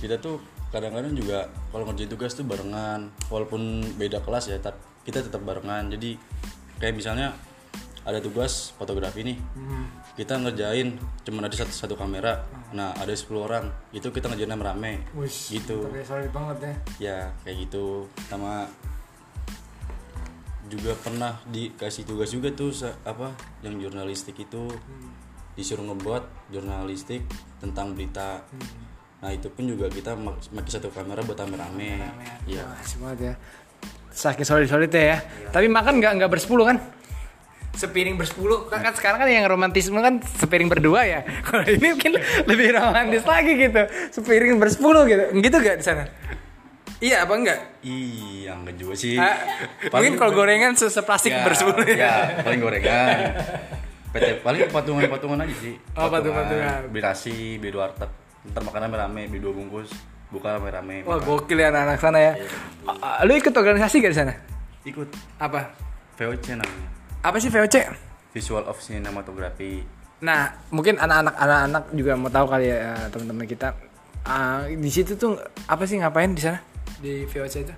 kita 0.00 0.16
tuh 0.16 0.40
kadang-kadang 0.72 1.12
juga 1.12 1.46
kalau 1.70 1.84
ngerjain 1.84 2.08
tugas 2.08 2.32
tuh 2.32 2.46
barengan 2.48 3.12
walaupun 3.28 3.84
beda 4.00 4.24
kelas 4.24 4.48
ya 4.48 4.58
tapi 4.58 4.90
kita 5.04 5.24
tetap 5.24 5.42
barengan. 5.44 5.88
Jadi 5.92 6.16
kayak 6.80 6.96
misalnya 6.96 7.36
ada 8.04 8.18
tugas 8.20 8.72
fotografi 8.76 9.24
nih. 9.24 9.38
Kita 10.16 10.40
ngerjain 10.40 10.96
cuman 11.24 11.48
ada 11.48 11.56
satu 11.56 11.72
satu 11.72 11.94
kamera. 11.96 12.44
Nah 12.72 12.96
ada 12.96 13.12
10 13.12 13.28
orang. 13.40 13.68
Itu 13.92 14.12
kita 14.12 14.28
ngerjain 14.32 14.56
rame 14.56 15.04
gitu. 15.52 15.84
solid 16.04 16.32
banget 16.32 16.56
ya. 16.60 16.74
ya 16.98 17.18
kayak 17.44 17.68
gitu. 17.68 18.08
Sama 18.28 18.68
juga 20.70 20.94
pernah 21.02 21.34
dikasih 21.50 22.06
tugas 22.06 22.30
juga 22.30 22.54
tuh 22.54 22.70
se- 22.70 22.96
apa 23.04 23.32
yang 23.60 23.76
jurnalistik 23.80 24.36
itu. 24.40 24.68
Disuruh 25.58 25.84
ngebuat 25.92 26.54
jurnalistik 26.54 27.26
tentang 27.60 27.92
berita 27.92 28.40
nah 29.20 29.28
itu 29.28 29.52
pun 29.52 29.68
juga 29.68 29.86
kita 29.86 30.16
pakai 30.16 30.70
satu 30.72 30.88
kamera 30.88 31.20
buat 31.20 31.36
rame-rame 31.36 32.00
iya 32.48 32.64
Wah, 32.64 32.80
asik 32.80 32.98
banget 33.04 33.18
ya. 33.20 33.34
Saking 34.10 34.42
solid-solid 34.42 34.90
ya. 34.90 35.20
Tapi 35.48 35.70
makan 35.70 36.00
nggak 36.00 36.12
nggak 36.18 36.30
bersepuluh 36.32 36.66
kan? 36.66 36.80
Sepiring 37.70 38.18
bersepuluh 38.18 38.66
kan, 38.66 38.82
kan 38.82 38.92
sekarang 38.98 39.22
kan 39.22 39.28
yang 39.30 39.46
romantisme 39.46 40.00
kan 40.02 40.18
sepiring 40.24 40.66
berdua 40.66 41.06
ya. 41.06 41.20
Kalau 41.46 41.62
ini 41.62 41.94
mungkin 41.94 42.18
lebih 42.48 42.74
romantis 42.74 43.22
lagi 43.22 43.54
gitu. 43.54 43.82
Sepiring 44.10 44.58
bersepuluh 44.58 45.06
gitu. 45.06 45.30
Gitu 45.38 45.56
gak 45.62 45.78
di 45.78 45.84
sana? 45.86 46.04
Iya 47.00 47.24
apa 47.24 47.32
enggak? 47.32 47.58
iya 47.80 48.52
enggak 48.60 48.76
juga 48.76 48.92
sih 48.92 49.16
Ah, 49.16 49.40
mungkin 49.88 50.20
kalau 50.20 50.36
gorengan 50.36 50.76
se 50.76 50.92
seplastik 50.92 51.32
ya, 51.32 51.40
bersepuluh 51.48 51.88
ya 51.88 52.44
paling 52.44 52.60
gorengan 52.60 53.40
PT 54.12 54.44
paling 54.44 54.68
patungan-patungan 54.68 55.40
aja 55.48 55.56
sih 55.56 55.80
Oh, 55.96 56.12
beli 56.12 57.00
nasi 57.00 57.56
beli 57.56 57.72
dua 57.72 57.88
warteg 57.88 58.19
ntar 58.48 58.64
makan 58.64 58.88
rame-rame 58.88 59.28
beli 59.28 59.40
dua 59.40 59.52
bungkus 59.52 59.92
buka 60.32 60.56
rame-rame 60.56 61.04
Wah 61.04 61.20
gokil 61.20 61.60
ya 61.60 61.68
anak-anak 61.68 61.98
sana 62.00 62.18
ya. 62.18 62.32
Ah, 62.86 63.20
Lu 63.26 63.36
ikut 63.36 63.52
organisasi 63.52 64.00
gak 64.00 64.12
di 64.12 64.18
sana? 64.18 64.34
ikut 64.80 65.08
Apa? 65.36 65.68
VOC 66.16 66.56
namanya 66.56 66.88
Apa 67.20 67.36
sih 67.36 67.52
VOC? 67.52 67.76
Visual 68.32 68.64
of 68.64 68.80
Cinematography 68.80 69.84
Nah, 70.20 70.52
mungkin 70.68 71.00
anak-anak 71.00 71.32
anak-anak 71.36 71.84
juga 71.96 72.12
mau 72.12 72.28
tahu 72.28 72.44
kali 72.44 72.68
ya 72.68 72.92
teman-teman 73.08 73.48
kita. 73.48 73.72
Ah, 74.20 74.68
di 74.68 74.90
situ 74.92 75.16
tuh 75.16 75.40
apa 75.64 75.88
sih 75.88 75.96
ngapain 75.96 76.36
di 76.36 76.44
sana? 76.44 76.60
Di 77.00 77.24
VOC 77.24 77.54
itu? 77.64 77.74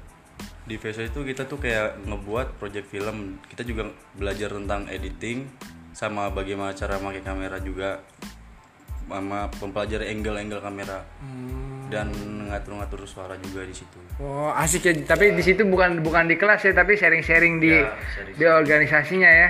di 0.62 0.78
VSO 0.78 1.02
itu 1.02 1.20
kita 1.26 1.42
tuh 1.50 1.58
kayak 1.58 2.06
ngebuat 2.06 2.54
project 2.62 2.86
film 2.86 3.42
kita 3.50 3.66
juga 3.66 3.90
belajar 4.14 4.54
tentang 4.54 4.86
editing 4.86 5.50
sama 5.90 6.30
bagaimana 6.30 6.70
cara 6.70 7.02
pakai 7.02 7.18
kamera 7.18 7.58
juga 7.58 7.98
sama 9.04 9.50
mempelajari 9.52 10.08
angle-angle 10.08 10.58
kamera 10.58 11.04
dan 11.88 12.08
ngatur-ngatur 12.48 13.04
suara 13.04 13.36
juga 13.36 13.62
di 13.62 13.72
situ 13.72 13.98
Oh, 14.16 14.48
asik 14.50 14.82
ya. 14.82 14.92
Tapi 15.04 15.32
di 15.32 15.42
situ 15.42 15.64
bukan 15.64 16.00
bukan 16.00 16.24
di 16.24 16.36
kelas 16.36 16.62
ya, 16.62 16.72
tapi 16.72 16.94
sharing-sharing 16.94 17.58
di 17.58 17.72
Ya, 17.74 17.90
sharing-sharing. 18.12 18.36
di 18.36 18.44
organisasinya 18.46 19.28
ya. 19.28 19.48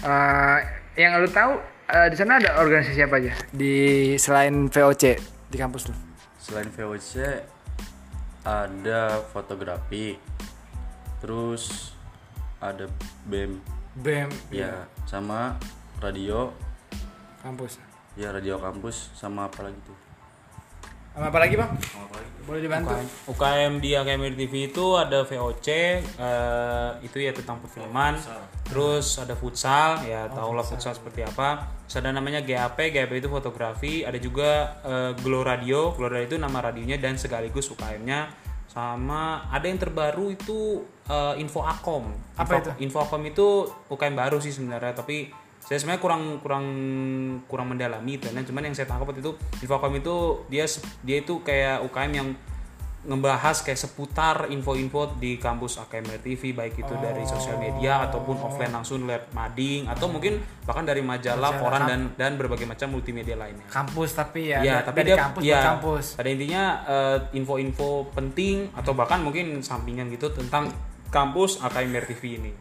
Ah, 0.00 0.56
yang 0.94 1.18
lu 1.18 1.26
tahu 1.26 1.60
ah, 1.86 2.06
di 2.06 2.16
sana 2.16 2.38
ada 2.38 2.56
organisasi 2.56 3.00
apa 3.02 3.18
aja? 3.18 3.32
Di 3.50 3.74
selain 4.16 4.68
VOC 4.68 5.04
di 5.48 5.56
kampus 5.56 5.88
lu? 5.88 5.94
selain 6.38 6.66
VOC 6.68 7.22
ada 8.42 9.22
fotografi 9.30 10.18
terus 11.18 11.94
ada 12.58 12.90
BEM 13.24 13.62
BEM 13.94 14.26
ya 14.50 14.86
sama 15.04 15.54
radio 15.98 16.50
kampus. 17.40 17.78
Ya 18.12 18.28
radio 18.28 18.60
kampus 18.60 19.10
sama 19.12 19.48
apa 19.48 19.64
lagi 19.64 19.78
tuh? 19.82 19.96
Sama 21.12 21.28
apa 21.28 21.38
lagi, 21.44 21.60
Bang? 21.60 21.76
sama 21.76 22.08
apa 22.08 22.16
lagi? 22.16 22.28
Boleh 22.42 22.60
dibantu? 22.64 22.92
UKM 23.28 23.72
di 23.78 23.90
Akademi 23.92 24.32
TV 24.32 24.72
itu 24.72 24.96
ada 24.96 25.22
VOC 25.22 25.68
eh, 25.68 26.90
itu 27.04 27.16
ya 27.20 27.36
tentang 27.36 27.60
perfilman. 27.60 28.16
Terus 28.64 29.20
ada 29.20 29.36
futsal 29.36 30.00
ya 30.08 30.24
tau 30.32 30.56
lah 30.56 30.64
futsal. 30.64 30.96
seperti 30.96 31.20
apa. 31.20 31.68
Terus 31.84 32.00
ada 32.00 32.16
namanya 32.16 32.40
GAP 32.40 32.88
GAP 32.90 33.12
itu 33.12 33.28
fotografi. 33.28 34.02
Ada 34.02 34.16
juga 34.16 34.80
eh, 34.82 35.12
Glow 35.20 35.44
Radio. 35.44 35.92
Glow 35.92 36.08
Radio 36.08 36.32
itu 36.32 36.38
nama 36.40 36.64
radionya 36.64 36.96
dan 36.96 37.20
sekaligus 37.20 37.68
UKM-nya 37.68 38.32
sama 38.72 39.52
ada 39.52 39.68
yang 39.68 39.76
terbaru 39.76 40.32
itu 40.32 40.80
eh, 41.06 41.34
Info 41.38 41.60
Akom. 41.60 42.08
Apa 42.40 42.56
Info- 42.56 42.76
Info 42.80 42.98
Akom 43.04 43.22
itu 43.28 43.68
UKM 43.92 44.16
baru 44.16 44.40
sih 44.40 44.50
sebenarnya 44.50 44.96
tapi 44.96 45.28
saya 45.62 45.78
sebenarnya 45.78 46.02
kurang 46.02 46.22
kurang 46.42 46.66
kurang 47.46 47.66
mendalami 47.70 48.18
itu 48.18 48.26
nah 48.34 48.42
cuman 48.42 48.70
yang 48.70 48.74
saya 48.74 48.90
tangkap 48.90 49.08
waktu 49.08 49.22
itu 49.22 49.32
Infocom 49.62 49.94
itu 49.94 50.16
dia 50.50 50.66
dia 51.06 51.16
itu 51.22 51.40
kayak 51.46 51.86
UKM 51.86 52.12
yang 52.12 52.28
ngebahas 53.02 53.66
kayak 53.66 53.80
seputar 53.82 54.46
info-info 54.46 55.18
di 55.18 55.34
kampus 55.34 55.82
AKM 55.82 56.22
TV 56.22 56.54
baik 56.54 56.86
itu 56.86 56.94
dari 57.02 57.26
sosial 57.26 57.58
media 57.58 58.06
ataupun 58.06 58.38
offline 58.38 58.70
langsung 58.70 59.02
lewat 59.02 59.34
mading 59.34 59.90
atau 59.90 60.06
mungkin 60.06 60.38
bahkan 60.62 60.86
dari 60.86 61.02
majalah, 61.02 61.58
koran 61.58 61.82
dan 61.90 62.00
dan 62.14 62.38
berbagai 62.38 62.62
macam 62.62 62.94
multimedia 62.94 63.34
lainnya. 63.34 63.66
Kampus 63.66 64.14
tapi 64.14 64.54
ya, 64.54 64.62
Ya, 64.62 64.86
tapi 64.86 65.02
dari 65.02 65.10
dia 65.10 65.16
kampus 65.18 65.42
ya, 65.42 65.60
kampus. 65.74 66.04
Pada 66.14 66.28
intinya 66.30 66.62
eh, 66.86 67.18
info-info 67.34 68.14
penting 68.14 68.70
atau 68.78 68.94
bahkan 68.94 69.18
mungkin 69.18 69.58
sampingan 69.58 70.06
gitu 70.14 70.30
tentang 70.30 70.70
kampus 71.10 71.58
AKM 71.58 72.06
TV 72.06 72.38
ini. 72.38 72.52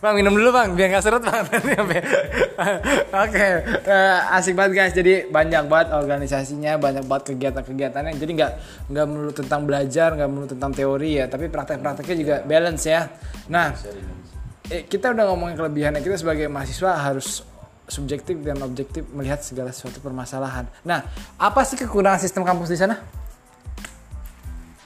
Bang 0.00 0.16
minum 0.16 0.32
dulu 0.32 0.48
bang, 0.48 0.72
biar 0.72 0.96
nggak 0.96 1.04
seret 1.04 1.20
bang. 1.20 1.44
Oke, 3.12 3.48
eh, 3.84 4.36
asik 4.36 4.56
banget 4.56 4.72
guys. 4.72 4.94
Jadi 4.96 5.28
banyak 5.28 5.68
banget 5.68 5.92
organisasinya, 5.92 6.80
banyak 6.80 7.04
banget 7.04 7.36
kegiatan-kegiatannya. 7.36 8.16
Jadi 8.16 8.32
nggak 8.32 8.52
nggak 8.88 9.04
melulu 9.04 9.32
tentang 9.36 9.68
belajar, 9.68 10.16
nggak 10.16 10.28
melulu 10.32 10.48
tentang 10.48 10.72
teori 10.72 11.20
ya, 11.20 11.28
tapi 11.28 11.52
praktek-prakteknya 11.52 12.16
juga 12.16 12.36
balance 12.48 12.88
ya. 12.88 13.12
Nah, 13.52 13.76
eh, 14.72 14.88
kita 14.88 15.12
udah 15.12 15.24
ngomongin 15.36 15.60
kelebihannya. 15.60 16.00
Kita 16.00 16.16
sebagai 16.16 16.48
mahasiswa 16.48 16.96
harus 16.96 17.44
subjektif 17.84 18.40
dan 18.40 18.56
objektif 18.64 19.04
melihat 19.12 19.44
segala 19.44 19.68
suatu 19.68 20.00
permasalahan. 20.00 20.64
Nah, 20.80 21.04
apa 21.36 21.60
sih 21.68 21.76
kekurangan 21.76 22.24
sistem 22.24 22.48
kampus 22.48 22.72
di 22.72 22.78
sana? 22.80 22.96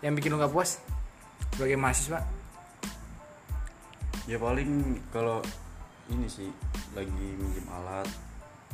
Yang 0.03 0.13
bikin 0.19 0.35
lu 0.35 0.43
nggak 0.43 0.51
puas 0.51 0.83
sebagai 1.55 1.79
mahasiswa? 1.79 2.34
Ya 4.25 4.37
paling 4.37 4.71
kalau 5.09 5.41
ini 6.07 6.25
sih 6.25 6.49
lagi 6.93 7.09
minjem 7.11 7.67
alat 7.71 8.09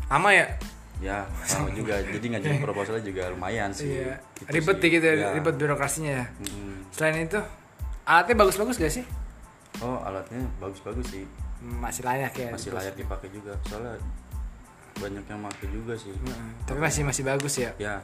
Ama 0.07 0.30
ya? 0.30 0.47
ya 0.99 1.23
sama 1.42 1.71
juga 1.71 1.97
jadi 1.99 2.26
ngajuin 2.28 2.61
proposalnya 2.66 3.00
juga 3.00 3.23
lumayan 3.28 3.71
sih 3.71 3.88
Iya. 4.00 4.19
Gitu 4.37 4.50
Ribet 4.50 4.76
sih. 4.76 4.83
dikit 4.83 5.00
ya, 5.00 5.12
ribet 5.33 5.54
birokrasinya 5.57 6.12
ya. 6.12 6.26
Mm-mm. 6.40 6.76
Selain 6.90 7.16
itu, 7.21 7.40
alatnya 8.04 8.35
bagus-bagus 8.37 8.76
gak 8.76 8.92
sih? 8.92 9.04
oh 9.78 9.97
alatnya 10.00 10.42
bagus-bagus 10.59 11.07
sih 11.09 11.25
Masih 11.61 12.02
layak 12.02 12.33
ya. 12.33 12.49
masih 12.50 12.71
layak 12.71 12.95
dipakai 12.95 13.28
juga 13.28 13.54
soalnya 13.64 13.97
banyak 14.97 15.25
yang 15.25 15.40
pakai 15.42 15.66
juga 15.69 15.95
sih 15.95 16.12
Hmm, 16.12 16.52
Tapi 16.64 16.78
masih 16.78 17.02
masih 17.02 17.23
bagus 17.23 17.54
ya. 17.57 17.71
ya 17.76 18.02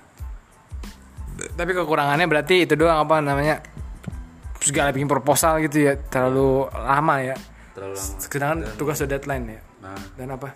Tapi 1.52 1.70
kekurangannya 1.70 2.24
berarti 2.24 2.64
itu 2.64 2.74
doang 2.74 2.96
apa 2.98 3.20
namanya? 3.20 3.60
Segala 4.58 4.90
bikin 4.90 5.06
proposal 5.06 5.60
gitu 5.60 5.82
ya, 5.82 5.94
terlalu 6.02 6.66
lama 6.70 7.16
ya. 7.18 7.36
terlalu 7.72 7.94
lama 7.94 8.16
Sedangkan 8.18 8.58
Dan- 8.60 8.76
tugas 8.76 8.96
udah 8.96 9.10
deadline 9.10 9.44
ya. 9.48 9.60
nah 9.80 9.98
Dan 10.14 10.28
apa? 10.30 10.48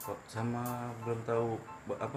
kok 0.00 0.20
sama 0.26 0.60
belum 1.00 1.16
tahu 1.22 1.56
apa 1.94 2.16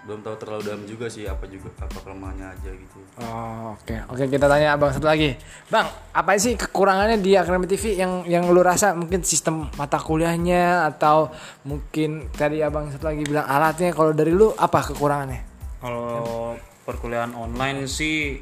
belum 0.00 0.20
tahu 0.20 0.34
terlalu 0.36 0.62
dalam 0.64 0.82
juga 0.84 1.06
sih 1.06 1.22
apa 1.22 1.46
juga 1.46 1.70
apa 1.76 1.94
kelemahannya 1.96 2.46
aja 2.48 2.70
gitu 2.72 2.98
Oh, 3.16 3.74
oke. 3.74 3.94
Oke, 4.08 4.26
kita 4.28 4.46
tanya 4.46 4.72
Abang 4.72 4.90
satu 4.90 5.06
lagi. 5.06 5.34
Bang, 5.68 5.86
apa 6.08 6.34
sih 6.36 6.54
kekurangannya 6.54 7.18
di 7.18 7.34
Akademi 7.34 7.66
TV 7.66 7.94
yang 7.94 8.22
yang 8.24 8.46
lu 8.46 8.58
rasa 8.60 8.90
mungkin 8.92 9.22
sistem 9.22 9.70
mata 9.72 9.98
kuliahnya 9.98 10.86
atau 10.88 11.30
mungkin 11.62 12.26
tadi 12.32 12.58
Abang 12.58 12.90
satu 12.90 13.06
lagi 13.06 13.22
bilang 13.22 13.42
alatnya 13.44 13.90
kalau 13.92 14.10
dari 14.10 14.30
lu 14.30 14.50
apa 14.52 14.82
kekurangannya? 14.84 15.42
Kalau 15.78 16.54
perkuliahan 16.82 17.34
online 17.34 17.86
sih 17.86 18.38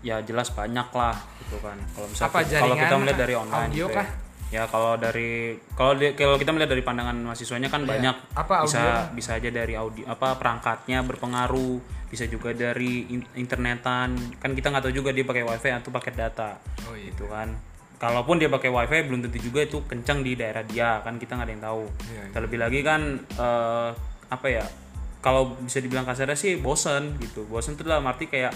ya 0.00 0.20
jelas 0.20 0.50
banyak 0.50 0.88
lah 0.90 1.16
gitu 1.38 1.56
kan. 1.58 1.76
Kalau 1.90 2.06
misalnya 2.06 2.30
Apa, 2.30 2.38
kalau 2.42 2.76
kita 2.76 2.94
melihat 2.96 3.18
dari 3.18 3.34
online 3.34 3.68
audio 3.68 3.86
gitu 3.86 3.90
ya. 3.90 3.98
kah? 3.98 4.08
Ya 4.52 4.62
kalau 4.64 4.94
dari 4.94 5.30
kalau 5.74 5.92
di- 5.92 6.14
kalau 6.14 6.36
kita 6.36 6.50
melihat 6.50 6.70
dari 6.70 6.82
pandangan 6.82 7.16
mahasiswanya 7.18 7.66
kan 7.66 7.82
banyak 7.82 8.14
Iya. 8.14 8.36
Apa 8.36 8.62
bisa 8.62 8.78
audio? 8.78 9.10
bisa 9.12 9.30
aja 9.34 9.50
dari 9.50 9.74
audio 9.74 10.04
apa 10.06 10.28
perangkatnya 10.34 11.02
berpengaruh, 11.02 11.76
bisa 12.06 12.24
juga 12.24 12.52
dari 12.52 13.10
in- 13.10 13.26
internetan. 13.34 14.14
Kan 14.36 14.50
kita 14.52 14.68
nggak 14.68 14.84
tahu 14.84 14.94
juga 14.94 15.10
dia 15.10 15.22
pakai 15.22 15.42
wifi 15.42 15.70
atau 15.70 15.90
pakai 15.90 16.12
data. 16.12 16.54
Oh, 16.84 16.94
iya. 16.94 17.10
Gitu 17.10 17.26
kan. 17.26 17.50
Kalaupun 17.96 18.36
dia 18.36 18.46
pakai 18.46 18.68
wifi 18.68 18.98
belum 19.02 19.22
tentu 19.22 19.38
juga 19.40 19.60
itu 19.60 19.82
kencang 19.82 20.20
di 20.20 20.34
daerah 20.34 20.62
dia 20.62 21.00
kan 21.00 21.16
kita 21.16 21.34
nggak 21.34 21.46
ada 21.46 21.52
yang 21.52 21.64
tahu. 21.64 21.82
Iya, 22.04 22.22
Terlebih 22.30 22.58
lagi 22.60 22.80
kan 22.80 23.00
eh, 23.18 23.90
apa 24.28 24.46
ya 24.46 24.64
kalau 25.18 25.56
bisa 25.56 25.78
dibilang 25.78 26.04
kasarnya 26.04 26.36
sih 26.36 26.56
bosen 26.56 27.16
gitu 27.16 27.42
bosen 27.44 27.74
tuh 27.74 27.82
dalam 27.82 28.04
arti 28.04 28.26
kayak 28.26 28.52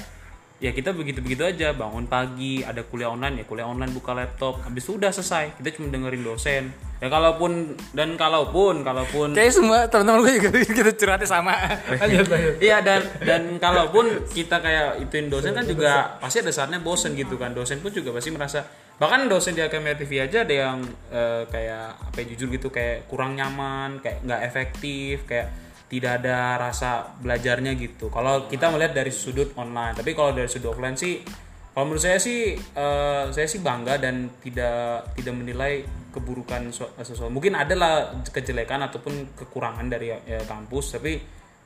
ya 0.58 0.70
kita 0.74 0.94
begitu-begitu 0.94 1.42
aja. 1.46 1.74
Bangun 1.74 2.06
pagi 2.10 2.62
ada 2.62 2.82
kuliah 2.82 3.10
online 3.10 3.42
ya 3.42 3.44
kuliah 3.46 3.66
online 3.66 3.94
buka 3.94 4.14
laptop. 4.14 4.62
Habis 4.66 4.82
itu 4.86 4.92
udah 4.98 5.10
selesai. 5.14 5.58
Kita 5.58 5.78
cuma 5.78 5.90
dengerin 5.90 6.22
dosen. 6.22 6.64
Ya 6.98 7.06
kalaupun 7.06 7.78
dan 7.94 8.18
kalaupun 8.18 8.82
kalaupun 8.82 9.30
Kayak 9.30 9.54
semua 9.54 9.86
teman-teman 9.86 10.26
gue 10.26 10.32
juga 10.42 10.48
gitu 10.82 10.90
curhatnya 11.06 11.30
sama. 11.30 11.54
Lanjut, 11.94 12.26
lanjut. 12.26 12.54
Iya 12.58 12.82
dan 12.82 13.00
dan 13.22 13.42
kalaupun 13.62 14.26
kita 14.34 14.58
kayak 14.58 15.06
ituin 15.06 15.30
dosen 15.30 15.54
kan 15.54 15.62
juga 15.62 16.18
pasti 16.18 16.42
ada 16.42 16.50
saatnya 16.50 16.82
bosen 16.82 17.14
gitu 17.14 17.38
kan. 17.38 17.54
Dosen 17.54 17.78
pun 17.78 17.94
juga 17.94 18.10
pasti 18.10 18.34
merasa 18.34 18.66
bahkan 18.98 19.30
dosen 19.30 19.54
di 19.54 19.62
Akademi 19.62 19.94
TV 19.94 20.26
aja 20.26 20.42
ada 20.42 20.50
yang 20.50 20.82
eh, 21.14 21.46
kayak 21.46 22.10
apa 22.10 22.18
ya, 22.18 22.24
jujur 22.34 22.50
gitu 22.50 22.66
kayak 22.74 23.06
kurang 23.06 23.38
nyaman 23.38 24.02
kayak 24.02 24.26
nggak 24.26 24.40
efektif 24.42 25.22
kayak 25.22 25.54
tidak 25.88 26.21
ada 26.23 26.61
rasa 26.61 27.16
belajarnya 27.16 27.73
gitu. 27.80 28.12
Kalau 28.12 28.45
kita 28.47 28.68
melihat 28.68 28.92
dari 28.92 29.09
sudut 29.09 29.57
online 29.57 29.97
tapi 29.97 30.12
kalau 30.12 30.37
dari 30.37 30.47
sudut 30.47 30.76
offline 30.76 30.95
sih 30.95 31.25
kalau 31.73 31.88
menurut 31.88 32.04
saya 32.04 32.21
sih 32.21 32.54
eh, 32.54 33.25
saya 33.33 33.47
sih 33.49 33.64
bangga 33.64 33.97
dan 33.97 34.28
tidak 34.45 35.16
tidak 35.16 35.35
menilai 35.35 35.83
keburukan 36.12 36.68
su- 36.71 36.92
sesuatu. 37.00 37.33
Mungkin 37.33 37.57
adalah 37.57 38.12
kejelekan 38.28 38.85
ataupun 38.85 39.33
kekurangan 39.37 39.87
dari 39.88 40.12
ya, 40.12 40.45
kampus 40.45 41.00
tapi 41.00 41.16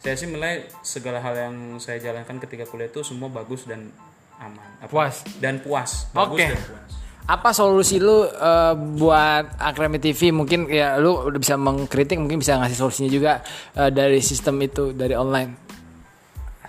saya 0.02 0.14
sih 0.19 0.26
menilai 0.31 0.67
segala 0.83 1.23
hal 1.23 1.35
yang 1.35 1.55
saya 1.79 1.99
jalankan 2.02 2.43
ketika 2.43 2.67
kuliah 2.67 2.91
itu 2.91 3.02
semua 3.07 3.31
bagus 3.31 3.67
dan 3.67 3.91
aman. 4.38 4.71
Apa- 4.83 4.91
Puas. 4.91 5.23
dan 5.38 5.62
puas. 5.62 6.11
Bagus 6.11 6.38
Oke. 6.38 6.47
dan 6.50 6.62
puas 6.62 6.93
Apa 7.26 7.55
solusi 7.55 8.02
lu 8.02 8.26
eh, 8.26 8.75
buat 8.99 9.59
Akademi 9.62 10.02
TV? 10.02 10.35
Mungkin 10.35 10.67
ya 10.67 10.99
lu 10.99 11.29
udah 11.29 11.38
bisa 11.38 11.55
mengkritik, 11.55 12.19
mungkin 12.19 12.43
bisa 12.43 12.59
ngasih 12.59 12.79
solusinya 12.79 13.11
juga 13.11 13.33
eh, 13.79 13.91
dari 13.95 14.19
sistem 14.19 14.59
itu 14.62 14.91
dari 14.95 15.14
online. 15.14 15.71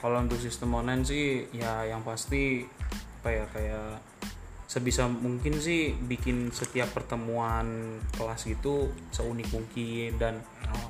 kalau 0.04 0.20
untuk 0.20 0.36
sistem 0.36 0.76
online 0.76 1.08
sih 1.08 1.48
ya 1.56 1.88
yang 1.88 2.04
pasti 2.04 2.68
apa 3.24 3.32
ya 3.32 3.48
kayak 3.56 4.04
sebisa 4.68 5.06
mungkin 5.08 5.62
sih 5.64 5.96
bikin 5.96 6.52
setiap 6.52 6.92
pertemuan 6.92 8.02
kelas 8.18 8.44
gitu 8.44 8.92
seunik 9.16 9.48
mungkin 9.54 10.18
dan 10.18 10.44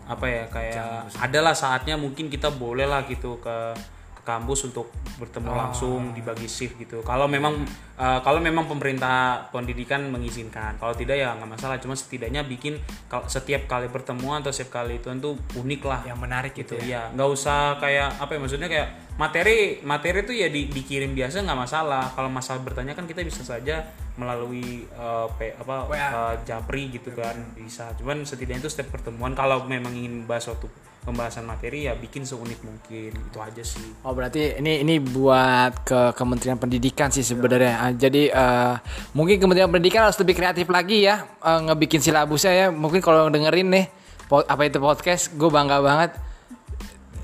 apa 0.07 0.25
ya 0.25 0.43
kayak 0.47 1.13
adalah 1.21 1.51
saatnya 1.51 1.99
mungkin 1.99 2.31
kita 2.31 2.49
boleh 2.49 2.87
lah 2.87 3.03
gitu 3.05 3.37
ke 3.43 3.77
kampus 4.23 4.71
untuk 4.71 4.89
bertemu 5.19 5.51
langsung 5.51 6.15
dibagi 6.15 6.47
shift 6.47 6.79
gitu. 6.79 7.03
Kalau 7.03 7.27
memang 7.27 7.59
eh, 7.99 8.19
kalau 8.23 8.39
memang 8.39 8.65
pemerintah 8.65 9.47
pendidikan 9.51 10.07
mengizinkan. 10.09 10.79
Kalau 10.79 10.95
tidak 10.95 11.19
ya 11.19 11.35
nggak 11.35 11.51
masalah 11.59 11.77
cuma 11.77 11.93
setidaknya 11.93 12.47
bikin 12.47 12.79
setiap 13.27 13.67
kali 13.67 13.91
pertemuan 13.91 14.39
atau 14.39 14.55
setiap 14.55 14.81
kali 14.81 15.03
itu 15.03 15.11
tuh 15.19 15.35
unik 15.59 15.81
lah. 15.83 16.01
Yang 16.07 16.19
menarik 16.19 16.53
gitu 16.55 16.79
ya. 16.79 17.11
nggak 17.13 17.29
usah 17.29 17.77
kayak 17.77 18.17
apa 18.17 18.31
ya 18.33 18.39
maksudnya 18.39 18.69
kayak 18.71 18.89
materi 19.13 19.83
materi 19.85 20.25
itu 20.25 20.33
ya 20.33 20.47
di- 20.49 20.71
dikirim 20.71 21.11
biasa 21.13 21.43
nggak 21.43 21.59
masalah. 21.59 22.09
Kalau 22.15 22.31
masalah 22.31 22.63
bertanya 22.63 22.95
kan 22.95 23.05
kita 23.05 23.21
bisa 23.21 23.43
saja 23.43 23.83
melalui 24.15 24.87
eh, 24.87 25.27
pe- 25.35 25.55
apa 25.59 25.91
eh, 25.91 26.33
japri 26.47 26.89
gitu 26.95 27.11
kan 27.11 27.35
bisa. 27.59 27.91
Cuman 27.99 28.23
setidaknya 28.23 28.63
itu 28.63 28.71
setiap 28.71 28.95
pertemuan 28.95 29.35
kalau 29.35 29.67
memang 29.67 29.91
ingin 29.91 30.23
bahas 30.23 30.47
suatu 30.47 30.71
pembahasan 31.03 31.43
materi 31.43 31.85
ya 31.85 31.93
bikin 31.99 32.23
seunik 32.23 32.63
mungkin 32.63 33.11
itu 33.11 33.37
aja 33.39 33.63
sih 33.63 33.83
Oh 34.07 34.15
berarti 34.15 34.57
ini 34.57 34.81
ini 34.81 35.03
buat 35.03 35.83
ke 35.83 36.15
Kementerian 36.15 36.55
Pendidikan 36.55 37.11
sih 37.11 37.21
sebenarnya. 37.21 37.75
Ah, 37.77 37.91
Jadi 37.91 38.31
eh, 38.31 38.73
mungkin 39.11 39.37
Kementerian 39.37 39.67
Pendidikan 39.67 40.07
harus 40.07 40.15
lebih 40.17 40.39
kreatif 40.39 40.67
lagi 40.71 41.03
ya 41.03 41.27
eh, 41.43 41.59
ngebikin 41.67 41.99
silabusnya 41.99 42.51
ya. 42.55 42.67
Mungkin 42.71 43.03
kalau 43.03 43.27
dengerin 43.27 43.67
nih 43.67 43.85
po- 44.25 44.47
apa 44.47 44.63
itu 44.63 44.79
podcast, 44.79 45.35
gue 45.35 45.49
bangga 45.51 45.83
banget. 45.83 46.11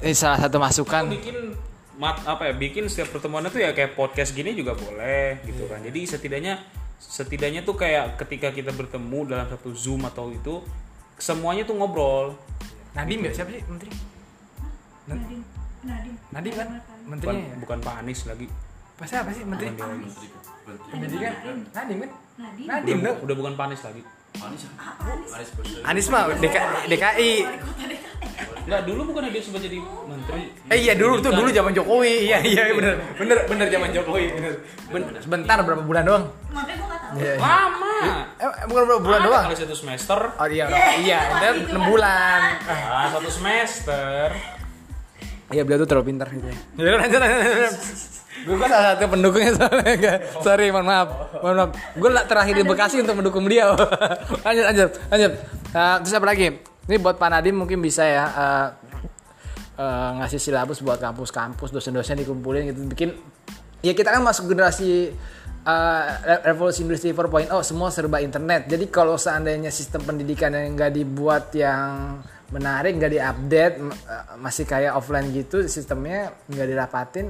Ini 0.03 0.15
salah 0.15 0.39
satu 0.43 0.59
masukan. 0.59 1.07
bikin 1.11 1.55
mat 1.99 2.23
apa 2.23 2.47
ya 2.47 2.53
bikin 2.55 2.87
setiap 2.87 3.11
pertemuan 3.11 3.43
itu 3.43 3.59
ya 3.59 3.75
kayak 3.75 3.91
podcast 3.91 4.31
gini 4.31 4.55
juga 4.55 4.71
boleh 4.71 5.43
gitu 5.43 5.67
kan 5.67 5.83
jadi 5.83 5.99
setidaknya 6.07 6.63
setidaknya 6.95 7.67
tuh 7.67 7.75
kayak 7.75 8.15
ketika 8.23 8.55
kita 8.55 8.71
bertemu 8.71 9.27
dalam 9.27 9.43
satu 9.51 9.75
zoom 9.75 10.07
atau 10.07 10.31
itu 10.31 10.63
semuanya 11.19 11.67
tuh 11.67 11.75
ngobrol 11.75 12.39
Nadim 12.95 13.19
ya? 13.25 13.31
Siapa 13.33 13.49
sih? 13.53 13.61
Menteri? 13.69 13.91
Nadim 15.09 15.41
Nadim 16.29 16.53
kan? 16.53 16.67
Bukan 16.69 17.07
menterinya 17.09 17.47
ya? 17.49 17.55
bukan 17.63 17.77
Pak 17.81 17.95
Anies 18.03 18.21
lagi. 18.27 18.47
Pas 18.99 19.11
apa 19.15 19.31
sih? 19.31 19.43
Menteri? 19.47 19.67
Pendidikan? 20.91 21.33
Nadim 21.73 21.97
kan? 22.03 22.11
Nadim 22.39 22.65
Nadim 22.67 22.97
udah, 22.99 23.13
dong. 23.13 23.17
udah 23.25 23.35
bukan 23.35 23.53
Pak 23.57 23.65
Anies 23.71 23.83
lagi 23.85 24.01
Anies 25.83 26.07
mah 26.07 26.29
DK- 26.33 26.87
DKI. 26.87 27.31
Enggak 28.61 28.81
dulu 28.85 29.01
bukan 29.09 29.27
dia 29.27 29.41
sempat 29.41 29.61
jadi 29.61 29.77
menteri 29.81 30.53
Eh 30.69 30.77
iya 30.79 30.93
dulu 30.93 31.17
tuh 31.17 31.31
dulu 31.31 31.49
zaman 31.49 31.73
Jokowi. 31.73 32.29
Iya 32.29 32.37
iya 32.43 32.61
bener 32.71 33.01
bener 33.15 33.37
bener 33.45 33.67
zaman 33.67 33.89
Jokowi. 33.89 34.25
Bener. 34.31 34.53
Ben- 34.87 35.09
sebentar 35.19 35.57
berapa 35.59 35.81
bulan 35.81 36.03
doang? 36.03 36.23
makanya 36.49 36.75
gue 36.75 36.87
gak 36.87 36.99
tau 36.99 37.11
Iya. 37.15 37.33
lama 37.35 37.95
Eh, 38.37 38.65
bukan 38.65 38.83
berapa 38.85 39.01
bulan 39.01 39.19
doang? 39.21 39.43
kali 39.45 39.57
satu 39.57 39.75
semester 39.75 40.19
Oh 40.31 40.47
iya, 40.47 40.65
iya, 40.97 41.19
udah 41.31 41.49
6 41.67 41.83
bulan. 41.83 42.39
Ah, 42.63 42.79
ah 42.95 43.07
satu 43.09 43.29
semester 43.29 44.27
Iya, 45.49 45.65
beliau 45.65 45.81
tuh 45.81 45.89
terlalu 45.89 46.05
pintar 46.07 46.29
gitu 46.29 46.45
ya. 46.45 46.57
Ya 46.77 46.91
lanjut, 46.95 47.17
lanjut, 47.17 47.41
lanjut. 47.41 47.73
Gue 48.47 48.55
kan 48.55 48.69
salah 48.71 48.87
satu 48.95 49.05
pendukungnya 49.11 49.51
soalnya. 49.55 50.13
Sorry, 50.39 50.71
mohon 50.71 50.87
maaf. 50.87 51.09
Mohon 51.43 51.57
maaf. 51.59 51.71
Gue 51.97 52.09
lah 52.11 52.23
terakhir 52.23 52.53
di 52.55 52.63
Bekasi 52.63 52.95
untuk 53.03 53.15
mendukung 53.19 53.43
beliau. 53.43 53.75
lanjut, 54.45 54.65
lanjut, 54.71 54.89
lanjut. 55.11 55.31
Nah, 55.75 55.95
terus 55.99 56.13
apa 56.15 56.27
lagi? 56.27 56.47
Ini 56.89 56.95
buat 56.97 57.21
Pak 57.21 57.29
Nadim 57.29 57.55
mungkin 57.61 57.77
bisa 57.83 58.01
ya 58.01 58.25
eh, 58.25 58.67
eh, 59.77 60.09
ngasih 60.23 60.39
silabus 60.41 60.81
buat 60.81 60.97
kampus-kampus, 60.97 61.69
dosen-dosen 61.69 62.17
dikumpulin 62.25 62.73
gitu 62.73 62.81
bikin 62.89 63.13
ya 63.85 63.93
kita 63.93 64.11
kan 64.11 64.25
masuk 64.25 64.49
generasi 64.49 65.13
re- 66.25 66.43
revolusi 66.49 66.81
industri 66.81 67.13
4.0 67.13 67.51
semua 67.61 67.93
serba 67.93 68.23
internet. 68.23 68.65
Jadi 68.65 68.89
kalau 68.89 69.19
seandainya 69.19 69.69
sistem 69.69 70.01
pendidikan 70.01 70.49
yang 70.49 70.73
nggak 70.73 70.91
dibuat 70.97 71.53
yang 71.53 72.17
menarik, 72.49 72.97
nggak 72.97 73.13
diupdate, 73.13 73.75
masih 74.41 74.65
kayak 74.65 74.97
offline 74.97 75.29
gitu 75.29 75.61
sistemnya 75.69 76.33
nggak 76.49 76.67
dirapatin, 76.67 77.29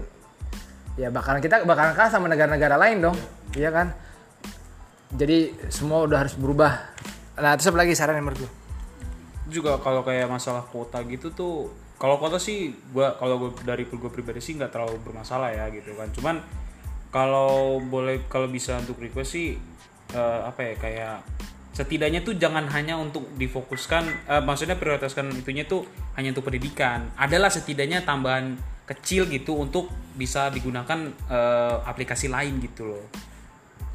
ya 0.99 1.07
bakalan 1.07 1.39
kita 1.39 1.63
bakalan 1.63 1.95
kalah 1.95 2.11
sama 2.11 2.27
negara-negara 2.27 2.75
lain 2.75 3.07
dong, 3.07 3.17
iya 3.55 3.71
kan? 3.71 3.95
Jadi 5.15 5.55
semua 5.71 6.03
udah 6.03 6.27
harus 6.27 6.35
berubah. 6.35 6.75
Nah, 7.39 7.55
terus 7.55 7.71
apa 7.71 7.87
lagi 7.87 7.95
saran 7.95 8.19
yang 8.19 8.27
menurut 8.27 8.43
lu? 8.43 8.49
juga 9.49 9.81
kalau 9.81 10.05
kayak 10.05 10.29
masalah 10.29 10.63
kuota 10.63 11.01
gitu 11.09 11.33
tuh 11.33 11.67
kalau 11.99 12.15
kuota 12.21 12.39
sih 12.39 12.71
gua 12.93 13.17
kalau 13.17 13.49
gue 13.49 13.65
dari 13.65 13.83
gue 13.83 14.11
pribadi 14.13 14.39
sih 14.39 14.55
nggak 14.55 14.71
terlalu 14.71 15.01
bermasalah 15.03 15.51
ya 15.51 15.65
gitu 15.73 15.97
kan 15.97 16.07
cuman 16.13 16.35
kalau 17.09 17.81
boleh 17.81 18.29
kalau 18.29 18.47
bisa 18.47 18.77
untuk 18.77 19.01
request 19.01 19.35
sih 19.35 19.57
eh, 20.13 20.41
apa 20.45 20.61
ya 20.61 20.73
kayak 20.77 21.17
setidaknya 21.73 22.21
tuh 22.21 22.37
jangan 22.37 22.69
hanya 22.71 22.95
untuk 22.95 23.25
difokuskan 23.35 24.29
eh, 24.29 24.41
maksudnya 24.45 24.77
prioritaskan 24.77 25.33
itunya 25.35 25.65
tuh 25.65 25.83
hanya 26.15 26.31
untuk 26.31 26.47
pendidikan 26.47 27.09
adalah 27.17 27.49
setidaknya 27.49 28.05
tambahan 28.05 28.55
kecil 28.85 29.27
gitu 29.27 29.57
untuk 29.57 29.89
bisa 30.19 30.51
digunakan 30.51 30.99
eh, 31.31 31.75
aplikasi 31.87 32.27
lain 32.27 32.59
gitu 32.59 32.91
loh. 32.91 33.07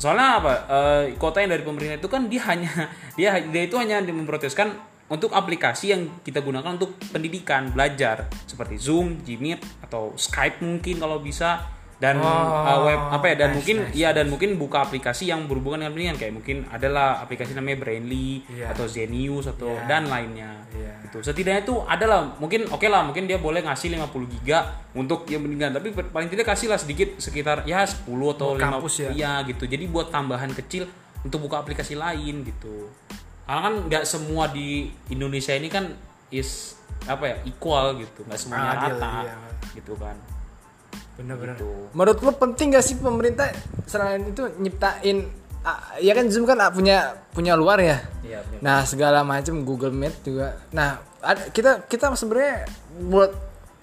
Soalnya 0.01 0.41
apa? 0.41 0.53
Eh, 0.65 1.05
kota 1.21 1.45
yang 1.45 1.53
dari 1.53 1.61
pemerintah 1.61 2.01
itu 2.01 2.09
kan 2.09 2.25
dia 2.33 2.43
hanya 2.49 2.73
dia 3.21 3.37
dia 3.45 3.63
itu 3.69 3.77
hanya 3.77 4.01
memproteskan 4.01 4.73
untuk 5.05 5.37
aplikasi 5.37 5.93
yang 5.93 6.09
kita 6.25 6.41
gunakan 6.41 6.81
untuk 6.81 6.97
pendidikan 7.13 7.69
belajar. 7.69 8.25
Seperti 8.49 8.81
Zoom, 8.81 9.21
Gmeet 9.21 9.61
atau 9.85 10.17
Skype 10.17 10.65
mungkin 10.65 10.97
kalau 10.97 11.21
bisa 11.21 11.61
dan 11.95 12.19
eh, 12.19 12.79
web 12.83 13.01
apa 13.09 13.25
ya 13.31 13.37
dan 13.39 13.51
mungkin 13.55 13.77
ya 13.95 14.11
dan 14.11 14.27
mungkin 14.27 14.59
buka 14.59 14.83
aplikasi 14.83 15.31
yang 15.31 15.47
berhubungan 15.47 15.79
dengan 15.81 15.93
pendidikan 15.95 16.19
kayak 16.19 16.35
mungkin 16.35 16.57
adalah 16.69 17.23
aplikasi 17.23 17.55
namanya 17.55 17.79
Brainly 17.81 18.43
Iya. 18.51 18.75
atau 18.75 18.85
Zenius 18.85 19.47
atau 19.47 19.73
dan 19.87 20.11
lainnya. 20.11 20.59
Iya. 20.75 20.93
itu 21.07 21.23
setidaknya 21.23 21.63
itu 21.63 21.79
adalah 21.87 22.35
mungkin 22.37 22.67
oke 22.67 22.83
lah 22.91 23.07
mungkin 23.07 23.31
dia 23.31 23.39
boleh 23.39 23.63
ngasih 23.63 23.95
50 23.95 24.35
giga 24.35 24.67
untuk 24.93 25.23
yang 25.31 25.47
pendidikan 25.47 25.71
tapi 25.71 25.89
paling 25.95 26.27
tidak 26.27 26.51
kasih 26.51 26.67
lah 26.67 26.75
sedikit 26.75 27.15
sekitar 27.17 27.63
ya 27.63 27.87
10 27.87 28.03
atau 28.35 28.59
Buat 28.59 28.59
5 28.59 28.65
kampus 28.67 28.95
ya. 28.99 29.11
iya 29.15 29.33
gitu. 29.47 29.65
Jadi 29.65 29.87
buat 29.87 30.11
tambahan 30.11 30.51
kecil 30.51 30.91
untuk 31.23 31.47
buka 31.47 31.63
aplikasi 31.63 31.95
lain 31.95 32.43
gitu. 32.43 32.91
Karena 33.47 33.61
kan 33.63 33.75
nggak 33.87 34.03
semua 34.03 34.51
di 34.51 34.91
Indonesia 35.09 35.55
ini 35.55 35.71
kan 35.71 35.95
is 36.29 36.75
apa 37.07 37.23
ya 37.23 37.37
equal 37.47 37.95
gitu. 37.97 38.27
Nggak 38.27 38.41
semuanya 38.41 38.71
Adil, 38.75 38.99
rata 38.99 39.13
iya. 39.23 39.35
gitu 39.73 39.95
kan 39.95 40.19
Bener-bener. 41.21 41.57
Gitu. 41.57 41.71
Menurut 41.95 42.19
lu 42.23 42.33
penting 42.35 42.75
gak 42.75 42.85
sih 42.85 42.97
pemerintah 42.99 43.51
selain 43.87 44.23
itu 44.27 44.43
nyiptain 44.59 45.27
ah, 45.65 45.97
ya 46.03 46.13
kan 46.13 46.27
Zoom 46.29 46.45
kan 46.45 46.59
ah, 46.61 46.71
punya 46.71 47.15
punya 47.31 47.55
luar 47.55 47.79
ya. 47.81 47.99
Iya. 48.25 48.43
Nah 48.61 48.83
segala 48.85 49.23
macam 49.23 49.63
Google 49.63 49.95
Meet 49.95 50.15
juga. 50.27 50.59
Nah 50.75 50.99
kita 51.55 51.87
kita 51.87 52.13
sebenarnya 52.19 52.69
buat 53.09 53.31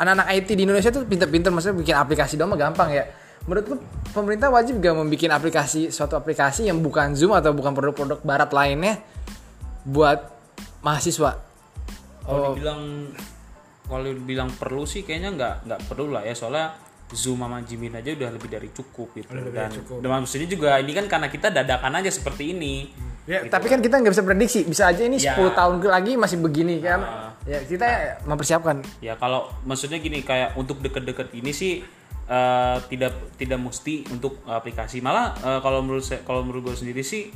anak-anak 0.01 0.27
IT 0.37 0.49
di 0.57 0.63
Indonesia 0.65 0.89
tuh 0.89 1.05
pinter-pinter 1.05 1.53
maksudnya 1.53 1.77
bikin 1.77 1.95
aplikasi 1.97 2.35
doang 2.35 2.53
mah 2.53 2.59
gampang 2.59 2.89
ya. 2.91 3.05
Menurut 3.49 3.65
lu 3.73 3.75
pemerintah 4.13 4.53
wajib 4.53 4.77
gak 4.77 4.93
membuat 4.93 5.41
aplikasi 5.41 5.89
suatu 5.89 6.13
aplikasi 6.13 6.69
yang 6.69 6.77
bukan 6.83 7.17
Zoom 7.17 7.33
atau 7.33 7.55
bukan 7.55 7.73
produk-produk 7.73 8.21
barat 8.21 8.53
lainnya 8.53 9.01
buat 9.81 10.29
mahasiswa? 10.85 11.51
kalau 12.25 12.53
dibilang 12.53 12.81
kalau 13.89 14.03
dibilang 14.07 14.49
perlu 14.55 14.83
sih 14.87 15.03
kayaknya 15.03 15.35
nggak 15.35 15.55
nggak 15.67 15.81
perlu 15.89 16.15
lah 16.15 16.23
ya 16.23 16.33
soalnya 16.37 16.71
Zoom 17.11 17.39
sama 17.39 17.59
Jimin 17.59 17.91
aja 17.93 18.09
udah 18.09 18.29
lebih 18.29 18.47
dari 18.47 18.69
cukup 18.69 19.11
gitu 19.13 19.29
Udah 19.29 19.43
lebih 19.43 19.57
dan 19.57 19.69
cukup. 19.71 19.97
dan 19.99 20.09
maksudnya 20.17 20.47
juga 20.47 20.69
ini 20.75 20.91
kan 20.91 21.05
karena 21.05 21.27
kita 21.27 21.47
dadakan 21.49 21.93
aja 21.97 22.09
seperti 22.09 22.51
ini 22.51 22.75
Ya, 23.21 23.37
tapi 23.45 23.69
kan 23.69 23.77
kita 23.77 24.01
nggak 24.01 24.11
bisa 24.11 24.25
prediksi, 24.25 24.59
bisa 24.63 24.89
aja 24.89 25.01
ini 25.01 25.15
Ya. 25.15 25.37
10 25.37 25.53
tahun 25.53 25.77
lagi 25.83 26.17
masih 26.17 26.41
begini 26.41 26.81
kan. 26.81 26.99
Ah. 26.99 27.29
Ya, 27.43 27.61
kita 27.61 27.85
mempersiapkan. 28.23 28.81
ya 28.97 29.13
kalau 29.15 29.45
maksudnya 29.61 29.97
gini 29.97 30.21
kayak 30.21 30.53
untuk 30.55 30.77
deket-deket 30.79 31.29
ini 31.31 31.51
sih 31.51 31.85
eh, 32.23 32.77
tidak 32.87 33.13
tidak 33.35 33.57
mesti 33.57 34.09
untuk 34.09 34.41
aplikasi 34.43 34.99
malah 34.99 35.37
eh, 35.37 35.59
kalau 35.59 35.81
menurut 35.81 36.01
saya 36.01 36.21
kalau 36.21 36.41
menurut 36.41 36.65
gue 36.65 36.75
sendiri 36.75 37.01
sih 37.01 37.29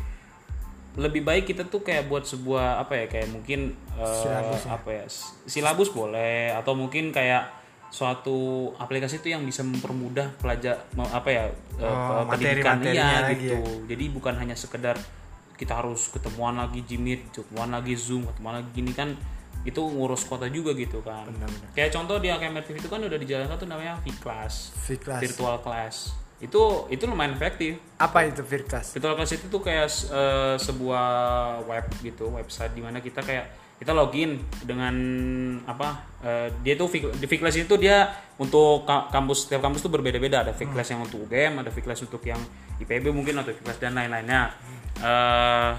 lebih 0.95 1.21
baik 1.21 1.43
kita 1.45 1.65
tuh 1.65 1.81
kayak 1.81 2.07
buat 2.07 2.23
sebuah 2.23 2.79
apa 2.79 2.95
ya 2.95 3.05
kayak 3.07 3.27
mungkin 3.29 3.75
eh, 3.93 4.65
apa 4.65 4.89
ya 4.89 5.05
s- 5.05 5.35
silabus 5.45 5.91
boleh 5.91 6.49
atau 6.49 6.71
mungkin 6.71 7.11
kayak 7.11 7.45
suatu 7.95 8.36
aplikasi 8.75 9.23
itu 9.23 9.31
yang 9.31 9.47
bisa 9.47 9.63
mempermudah 9.63 10.36
pelajar 10.36 10.84
apa 10.99 11.29
ya 11.31 11.43
eh, 11.79 11.88
Oh, 11.88 12.27
pendidikan 12.27 12.84
iya 12.84 13.23
lagi 13.23 13.47
ya. 13.47 13.55
gitu 13.55 13.88
jadi 13.88 14.03
bukan 14.12 14.36
hanya 14.36 14.51
sekedar 14.51 14.99
kita 15.55 15.71
harus 15.79 16.12
ketemuan 16.12 16.60
lagi 16.60 16.84
Jimit, 16.84 17.31
ketemuan 17.31 17.71
lagi 17.71 17.95
Zoom, 17.95 18.27
ketemuan 18.27 18.60
lagi 18.60 18.69
gini 18.75 18.91
kan 18.91 19.15
itu 19.63 19.79
ngurus 19.79 20.27
kota 20.27 20.51
juga 20.51 20.75
gitu 20.75 20.99
kan. 20.99 21.25
Kayak 21.71 21.95
contoh 21.95 22.19
di 22.19 22.27
AKM 22.27 22.60
TV 22.62 22.75
itu 22.77 22.91
kan 22.91 22.99
udah 22.99 23.15
dijalankan 23.15 23.55
tuh 23.55 23.65
namanya 23.65 23.95
V-Class, 24.03 24.75
V-Class. 24.84 25.21
virtual 25.23 25.55
class. 25.63 26.12
Itu 26.43 26.86
itu 26.91 27.08
lumayan 27.08 27.39
efektif. 27.39 27.79
Apa 27.97 28.27
itu 28.27 28.43
Virkas? 28.43 28.91
Virtual 28.93 29.15
class 29.15 29.31
itu 29.31 29.47
tuh 29.47 29.63
kayak 29.63 29.88
eh, 29.89 30.55
sebuah 30.60 31.08
web 31.65 31.86
gitu, 32.03 32.27
website 32.29 32.75
di 32.75 32.84
mana 32.84 32.99
kita 32.99 33.23
kayak 33.23 33.47
kita 33.75 33.91
login 33.91 34.39
dengan 34.63 34.95
apa 35.67 36.07
eh, 36.23 36.47
dia 36.63 36.79
tuh 36.79 36.88
di 36.95 37.27
V-Class 37.27 37.59
itu 37.59 37.75
dia 37.75 38.07
untuk 38.39 38.88
ka- 38.88 39.11
kampus 39.11 39.47
setiap 39.47 39.67
kampus 39.67 39.83
tuh 39.83 39.91
berbeda-beda. 39.91 40.47
Ada 40.47 40.55
V-Class 40.55 40.95
yang 40.95 41.03
untuk 41.03 41.27
UGM 41.27 41.59
ada 41.59 41.71
V-Class 41.71 42.07
untuk 42.07 42.23
yang 42.23 42.39
IPB 42.79 43.11
mungkin 43.11 43.35
atau 43.43 43.51
V-Class 43.51 43.79
dan 43.83 43.99
lain-lainnya. 43.99 44.41
Eh, 45.03 45.71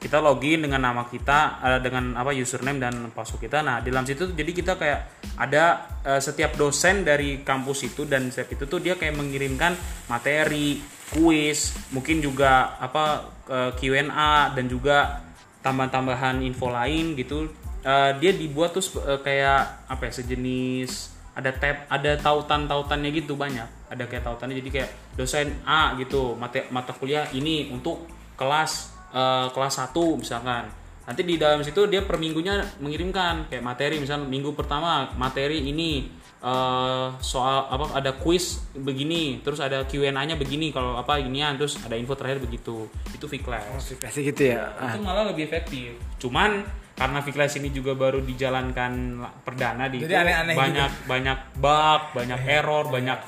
kita 0.00 0.16
login 0.16 0.64
dengan 0.64 0.80
nama 0.80 1.04
kita 1.04 1.38
eh, 1.60 1.80
dengan 1.84 2.16
apa 2.16 2.32
username 2.32 2.80
dan 2.80 2.94
password 3.12 3.50
kita. 3.50 3.60
Nah 3.60 3.84
di 3.84 3.92
dalam 3.92 4.08
situ 4.08 4.30
tuh 4.30 4.36
jadi 4.38 4.50
kita 4.54 4.72
kayak 4.78 5.00
ada 5.36 5.64
eh, 6.06 6.20
setiap 6.22 6.56
dosen 6.56 7.02
dari 7.02 7.42
kampus 7.44 7.90
itu 7.90 8.06
dan 8.06 8.32
setiap 8.32 8.56
itu 8.56 8.64
tuh 8.70 8.80
dia 8.80 8.96
kayak 8.96 9.18
mengirimkan 9.18 9.76
materi 10.08 10.80
kuis 11.10 11.74
mungkin 11.90 12.22
juga 12.22 12.78
apa 12.80 13.26
eh, 13.50 13.70
Q&A 13.74 14.54
dan 14.56 14.64
juga 14.70 15.28
tambahan-tambahan 15.60 16.40
info 16.44 16.72
lain 16.72 17.16
gitu. 17.16 17.48
Eh, 17.80 18.12
dia 18.20 18.32
dibuat 18.36 18.76
tuh 18.76 18.84
eh, 19.04 19.20
kayak 19.20 19.88
apa 19.88 20.02
ya 20.08 20.12
sejenis 20.20 21.16
ada 21.32 21.54
tab 21.54 21.86
ada 21.88 22.12
tautan-tautannya 22.20 23.10
gitu 23.14 23.36
banyak. 23.36 23.66
Ada 23.88 24.04
kayak 24.04 24.24
tautannya 24.26 24.60
jadi 24.60 24.70
kayak 24.70 24.90
dosen 25.16 25.52
A 25.64 25.96
gitu 25.96 26.36
mata 26.36 26.60
mata 26.68 26.92
kuliah 26.92 27.28
ini 27.32 27.72
untuk 27.72 28.04
kelas 28.36 28.92
eh, 29.12 29.48
kelas 29.52 29.74
1 29.80 29.96
misalkan 30.20 30.79
nanti 31.10 31.26
di 31.26 31.34
dalam 31.34 31.58
situ 31.60 31.90
dia 31.90 32.06
per 32.06 32.22
minggunya 32.22 32.62
mengirimkan 32.78 33.50
kayak 33.50 33.66
materi 33.66 33.98
misalnya 33.98 34.30
minggu 34.30 34.54
pertama 34.54 35.10
materi 35.18 35.58
ini 35.58 36.06
eh, 36.38 37.06
soal 37.18 37.66
apa 37.66 37.98
ada 37.98 38.14
quiz 38.14 38.62
begini 38.78 39.42
terus 39.42 39.58
ada 39.58 39.82
Q&A-nya 39.82 40.38
begini 40.38 40.70
kalau 40.70 40.94
apa 40.94 41.18
ginian 41.18 41.58
terus 41.58 41.82
ada 41.82 41.98
info 41.98 42.14
terakhir 42.14 42.38
begitu 42.38 42.86
itu 43.10 43.26
V-Class 43.26 43.90
Virkas 43.90 44.14
gitu 44.14 44.54
ya. 44.54 44.70
Ah. 44.78 44.94
itu 44.94 45.02
malah 45.02 45.26
lebih 45.26 45.50
efektif. 45.50 45.98
Cuman 46.22 46.62
karena 46.94 47.18
V-Class 47.18 47.58
ini 47.58 47.74
juga 47.74 47.98
baru 47.98 48.22
dijalankan 48.22 48.92
la- 49.18 49.34
perdana 49.42 49.90
di 49.90 49.98
Jadi 49.98 50.14
aneh-aneh 50.14 50.54
banyak 50.54 50.90
banyak 51.10 51.38
bug, 51.58 52.02
banyak 52.14 52.40
error, 52.46 52.86
banyak 52.86 53.18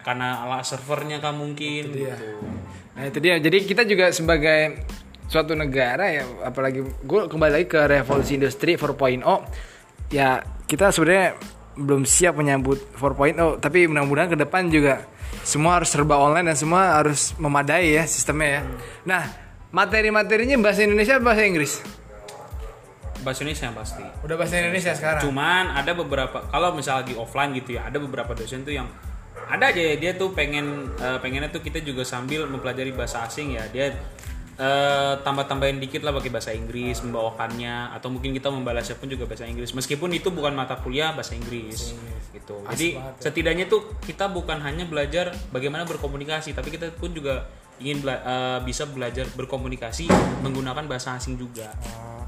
karena 0.00 0.40
ala 0.40 0.64
servernya 0.64 1.20
kan 1.20 1.36
mungkin 1.36 1.92
dia. 1.92 2.16
gitu. 2.16 2.40
Nah 2.96 3.04
itu 3.04 3.18
dia. 3.20 3.36
Jadi 3.36 3.58
kita 3.68 3.84
juga 3.84 4.08
sebagai 4.16 4.80
suatu 5.28 5.52
negara 5.52 6.08
ya, 6.08 6.24
apalagi 6.42 6.80
gue 6.82 7.20
kembali 7.28 7.52
lagi 7.52 7.66
ke 7.68 7.84
revolusi 7.84 8.40
industri 8.40 8.80
4.0 8.80 9.20
ya 10.08 10.40
kita 10.64 10.88
sebenarnya 10.88 11.36
belum 11.78 12.02
siap 12.08 12.34
menyambut 12.34 12.96
4.0 12.96 13.60
tapi 13.60 13.86
mudah-mudahan 13.86 14.32
ke 14.32 14.38
depan 14.40 14.72
juga 14.72 15.04
semua 15.44 15.78
harus 15.78 15.92
serba 15.92 16.16
online 16.18 16.52
dan 16.52 16.56
semua 16.56 16.98
harus 16.98 17.36
memadai 17.36 17.94
ya 17.94 18.04
sistemnya 18.08 18.48
ya. 18.48 18.62
Nah 19.04 19.22
materi-materinya 19.70 20.56
bahasa 20.60 20.84
Indonesia 20.84 21.20
bahasa 21.20 21.44
Inggris. 21.44 21.72
Bahasa 23.20 23.44
Indonesia 23.44 23.64
yang 23.68 23.76
pasti. 23.76 24.04
Udah 24.24 24.36
bahasa 24.40 24.54
Indonesia 24.60 24.92
sekarang. 24.96 25.22
Cuman 25.22 25.76
ada 25.76 25.92
beberapa 25.92 26.48
kalau 26.48 26.72
misalnya 26.72 27.04
lagi 27.04 27.14
offline 27.16 27.52
gitu 27.56 27.76
ya, 27.76 27.88
ada 27.88 27.98
beberapa 28.00 28.32
dosen 28.32 28.64
tuh 28.64 28.74
yang 28.74 28.88
ada 29.48 29.72
aja 29.72 29.80
ya, 29.80 29.96
dia 29.96 30.12
tuh 30.16 30.36
pengen 30.36 30.92
eh, 31.00 31.18
pengennya 31.20 31.48
tuh 31.48 31.64
kita 31.64 31.80
juga 31.80 32.04
sambil 32.04 32.44
mempelajari 32.48 32.92
bahasa 32.92 33.24
asing 33.24 33.56
ya. 33.56 33.64
Dia 33.72 33.96
eh, 34.58 35.14
tambah-tambahin 35.22 35.78
dikit 35.78 36.02
lah 36.02 36.10
pakai 36.10 36.30
bahasa 36.34 36.50
Inggris 36.50 36.98
membawakannya 37.06 37.94
atau 37.94 38.10
mungkin 38.10 38.34
kita 38.34 38.50
membalasnya 38.50 38.98
pun 38.98 39.06
juga 39.06 39.24
bahasa 39.30 39.46
Inggris 39.46 39.70
meskipun 39.70 40.10
itu 40.10 40.34
bukan 40.34 40.52
mata 40.52 40.74
kuliah 40.82 41.14
bahasa 41.14 41.38
Inggris 41.38 41.94
gitu. 42.34 42.60
Jadi 42.66 42.98
setidaknya 43.22 43.70
tuh 43.70 43.96
kita 44.02 44.26
bukan 44.28 44.58
hanya 44.60 44.84
belajar 44.84 45.30
bagaimana 45.54 45.86
berkomunikasi 45.86 46.52
tapi 46.58 46.74
kita 46.74 46.90
pun 46.98 47.14
juga 47.14 47.46
ingin 47.78 48.02
bela- 48.02 48.22
eh, 48.26 48.58
bisa 48.66 48.84
belajar 48.90 49.30
berkomunikasi 49.38 50.10
menggunakan 50.42 50.84
bahasa 50.90 51.14
asing 51.14 51.38
juga. 51.38 51.70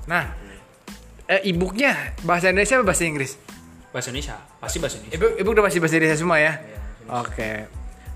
Nah 0.06 0.30
eh, 1.26 1.50
e-booknya 1.50 2.14
bahasa 2.22 2.54
Indonesia 2.54 2.78
apa 2.78 2.94
bahasa 2.94 3.02
Inggris? 3.06 3.32
Bahasa 3.90 4.14
Indonesia, 4.14 4.38
pasti 4.62 4.78
bahasa 4.78 5.02
Indonesia. 5.02 5.18
Ibu, 5.18 5.26
ibu 5.42 5.48
udah 5.50 5.64
pasti 5.66 5.78
bahasa 5.82 5.94
Indonesia 5.98 6.18
semua 6.22 6.38
ya? 6.38 6.52
Oke. 7.10 7.66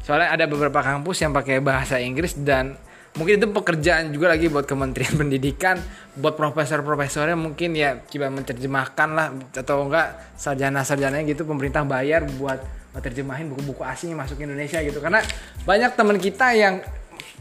Soalnya 0.07 0.31
ada 0.31 0.45
beberapa 0.47 0.79
kampus 0.85 1.17
yang 1.25 1.33
pakai 1.35 1.59
bahasa 1.59 1.99
Inggris 1.99 2.39
dan 2.39 2.79
mungkin 3.15 3.39
itu 3.39 3.47
pekerjaan 3.51 4.11
juga 4.11 4.35
lagi 4.35 4.51
buat 4.51 4.67
Kementerian 4.67 5.15
Pendidikan, 5.21 5.79
buat 6.19 6.35
profesor-profesornya 6.35 7.39
mungkin 7.39 7.79
ya 7.79 8.03
coba 8.03 8.31
menerjemahkan 8.31 9.09
lah 9.15 9.27
atau 9.55 9.87
enggak 9.87 10.35
sarjana-sarjananya 10.35 11.27
gitu 11.31 11.47
pemerintah 11.47 11.87
bayar 11.87 12.27
buat 12.39 12.59
menerjemahin 12.95 13.51
buku-buku 13.51 13.83
asing 13.83 14.15
yang 14.15 14.23
masuk 14.23 14.39
ke 14.39 14.47
Indonesia 14.47 14.79
gitu. 14.83 14.99
Karena 15.03 15.23
banyak 15.67 15.99
teman 15.99 16.19
kita 16.19 16.55
yang 16.55 16.83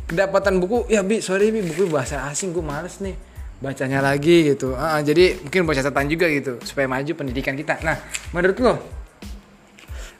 kedapatan 0.09 0.57
buku, 0.61 0.89
ya 0.89 1.01
bi 1.05 1.21
sorry 1.21 1.49
bi 1.53 1.61
buku 1.61 1.89
bahasa 1.89 2.25
asing 2.29 2.53
gue 2.53 2.65
males 2.65 2.97
nih 3.01 3.13
bacanya 3.61 4.03
lagi 4.03 4.53
gitu. 4.53 4.75
Ah, 4.75 4.99
jadi 4.99 5.39
mungkin 5.39 5.63
buat 5.63 5.77
catatan 5.77 6.05
juga 6.09 6.27
gitu 6.29 6.59
supaya 6.65 6.85
maju 6.89 7.11
pendidikan 7.15 7.55
kita. 7.55 7.79
Nah, 7.81 7.97
menurut 8.35 8.57
lo 8.61 8.73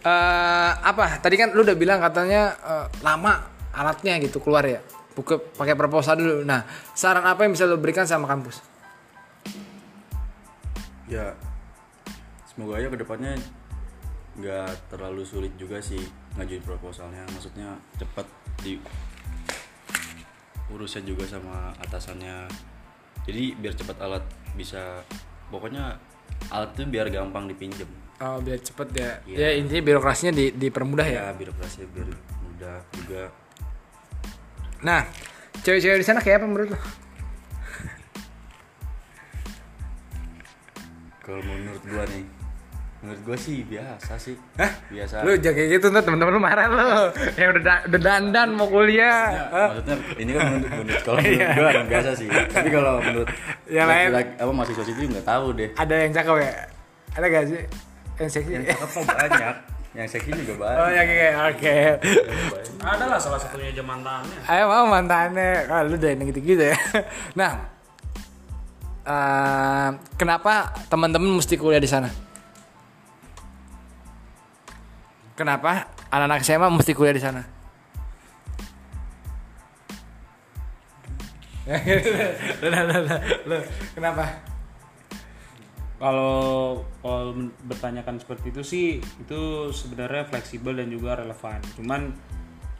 eh 0.03 0.71
apa? 0.83 1.19
Tadi 1.23 1.35
kan 1.39 1.55
lu 1.55 1.63
udah 1.63 1.77
bilang 1.79 1.99
katanya 2.03 2.55
eh, 2.59 2.85
lama 3.03 3.33
alatnya 3.73 4.19
gitu 4.21 4.39
keluar 4.39 4.63
ya. 4.63 4.79
Buka 5.13 5.37
pakai 5.37 5.77
proposal 5.77 6.17
dulu. 6.17 6.35
Nah, 6.41 6.65
saran 6.97 7.25
apa 7.25 7.45
yang 7.45 7.53
bisa 7.53 7.69
lo 7.69 7.77
berikan 7.77 8.05
sama 8.05 8.25
kampus? 8.25 8.73
ya 11.13 11.35
semoga 12.47 12.79
aja 12.79 12.87
ke 12.89 12.97
depannya 12.97 13.37
nggak 14.33 14.89
terlalu 14.89 15.21
sulit 15.21 15.53
juga 15.61 15.77
sih 15.77 16.01
ngajuin 16.39 16.65
proposalnya 16.65 17.21
maksudnya 17.29 17.77
cepat 18.01 18.25
di 18.65 18.81
urusnya 20.73 21.05
juga 21.05 21.29
sama 21.29 21.69
atasannya 21.85 22.49
jadi 23.29 23.53
biar 23.61 23.77
cepat 23.77 23.97
alat 24.01 24.25
bisa 24.57 25.05
pokoknya 25.53 26.01
alat 26.49 26.73
tuh 26.73 26.89
biar 26.89 27.13
gampang 27.13 27.45
dipinjem 27.49 27.89
Oh, 28.23 28.39
biar 28.39 28.61
cepet 28.61 28.87
ya. 28.95 29.11
Iya. 29.27 29.35
Ya 29.35 29.49
intinya 29.59 29.83
birokrasinya 29.83 30.31
di, 30.31 30.53
dipermudah 30.55 31.03
ya. 31.03 31.27
ya 31.27 31.35
birokrasi 31.35 31.83
biar 31.91 32.07
mudah 32.45 32.79
juga 32.95 33.27
Nah, 34.83 35.07
cewek-cewek 35.63 35.99
di 35.99 36.05
sana 36.05 36.19
kayak 36.19 36.43
apa 36.43 36.47
menurut 36.47 36.75
lo? 36.75 36.79
kalau 41.23 41.39
menurut 41.39 41.79
gua 41.87 42.03
nih 42.03 42.23
menurut 42.99 43.21
gua 43.23 43.37
sih 43.39 43.63
biasa 43.63 44.19
sih 44.19 44.35
Hah? 44.59 44.71
biasa 44.91 45.23
Lu 45.23 45.39
jangan 45.39 45.55
kayak 45.55 45.69
gitu 45.71 45.85
ntar 45.87 46.03
temen-temen 46.03 46.35
lu 46.35 46.41
marah 46.43 46.67
lu. 46.67 46.83
Ya 47.39 47.45
udah 47.47 47.63
da- 47.63 47.83
udah 47.87 47.99
dandan 47.99 48.49
mau 48.51 48.67
kuliah. 48.67 49.47
Hah? 49.47 49.67
maksudnya 49.71 49.95
ini 50.19 50.29
kan 50.35 50.41
menurut, 50.51 50.67
menurut 50.67 51.01
kalau 51.01 51.19
menurut 51.19 51.55
gua 51.55 51.69
yang 51.71 51.87
biasa 51.87 52.09
sih 52.15 52.27
tapi 52.27 52.67
kalau 52.67 52.93
menurut 52.99 53.27
Yang 53.71 53.87
lain? 53.87 54.07
apa 54.35 54.51
mahasiswa 54.51 54.83
situ 54.83 54.99
nggak 55.07 55.23
tahu 55.23 55.45
deh 55.55 55.69
Ada 55.79 55.95
yang 55.95 56.11
cakep 56.11 56.35
ya? 56.43 56.53
Ada 57.13 57.25
gak 57.31 57.43
sih? 57.47 57.61
Yang 58.19 58.29
seksi? 58.35 58.51
apa 58.67 58.99
banyak 58.99 59.55
yang 59.93 60.09
seksi 60.09 60.33
juga 60.33 60.57
banyak 60.57 60.81
Oh 60.81 60.89
ya 60.89 61.03
kayak 61.05 61.33
oke. 61.53 61.77
Ada 62.81 63.05
lah 63.05 63.21
salah 63.21 63.37
satunya 63.37 63.69
aja 63.69 63.85
mantannya. 63.85 64.41
Ayo 64.49 64.65
mau 64.65 64.89
mantannya. 64.89 65.69
Kalau 65.69 65.85
lu 65.85 66.01
udah 66.01 66.09
yang 66.09 66.25
gitu-gitu 66.33 66.73
ya. 66.73 66.77
Nah, 67.39 67.61
eh, 69.05 69.89
kenapa 70.17 70.73
teman-teman 70.89 71.37
mesti 71.37 71.61
kuliah 71.61 71.77
di 71.77 71.85
sana? 71.85 72.09
Kenapa 75.37 75.93
anak-anak 76.09 76.41
SMA 76.41 76.73
mesti 76.73 76.97
kuliah 76.97 77.13
di 77.13 77.21
sana? 77.21 77.45
Kenapa? 83.95 84.52
Kalau 86.03 86.83
kalau 86.99 87.31
bertanyakan 87.63 88.19
seperti 88.19 88.51
itu 88.51 88.61
sih 88.61 88.87
itu 88.99 89.71
sebenarnya 89.71 90.27
fleksibel 90.27 90.75
dan 90.75 90.91
juga 90.91 91.15
relevan. 91.15 91.63
Cuman 91.79 92.11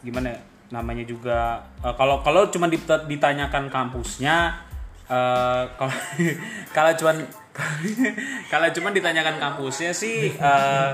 gimana 0.04 0.36
ya, 0.36 0.40
namanya 0.76 1.08
juga 1.08 1.64
eh, 1.80 1.96
kalau 1.96 2.20
kalau 2.20 2.52
cuma 2.52 2.68
dita- 2.68 3.08
ditanyakan 3.08 3.72
kampusnya 3.72 4.60
eh, 5.08 5.64
kalau 5.80 5.96
kalau 6.76 6.92
cuman 7.00 7.16
kalau 8.52 8.68
cuma 8.76 8.92
ditanyakan 8.92 9.40
kampusnya 9.40 9.96
sih 9.96 10.36
eh, 10.36 10.90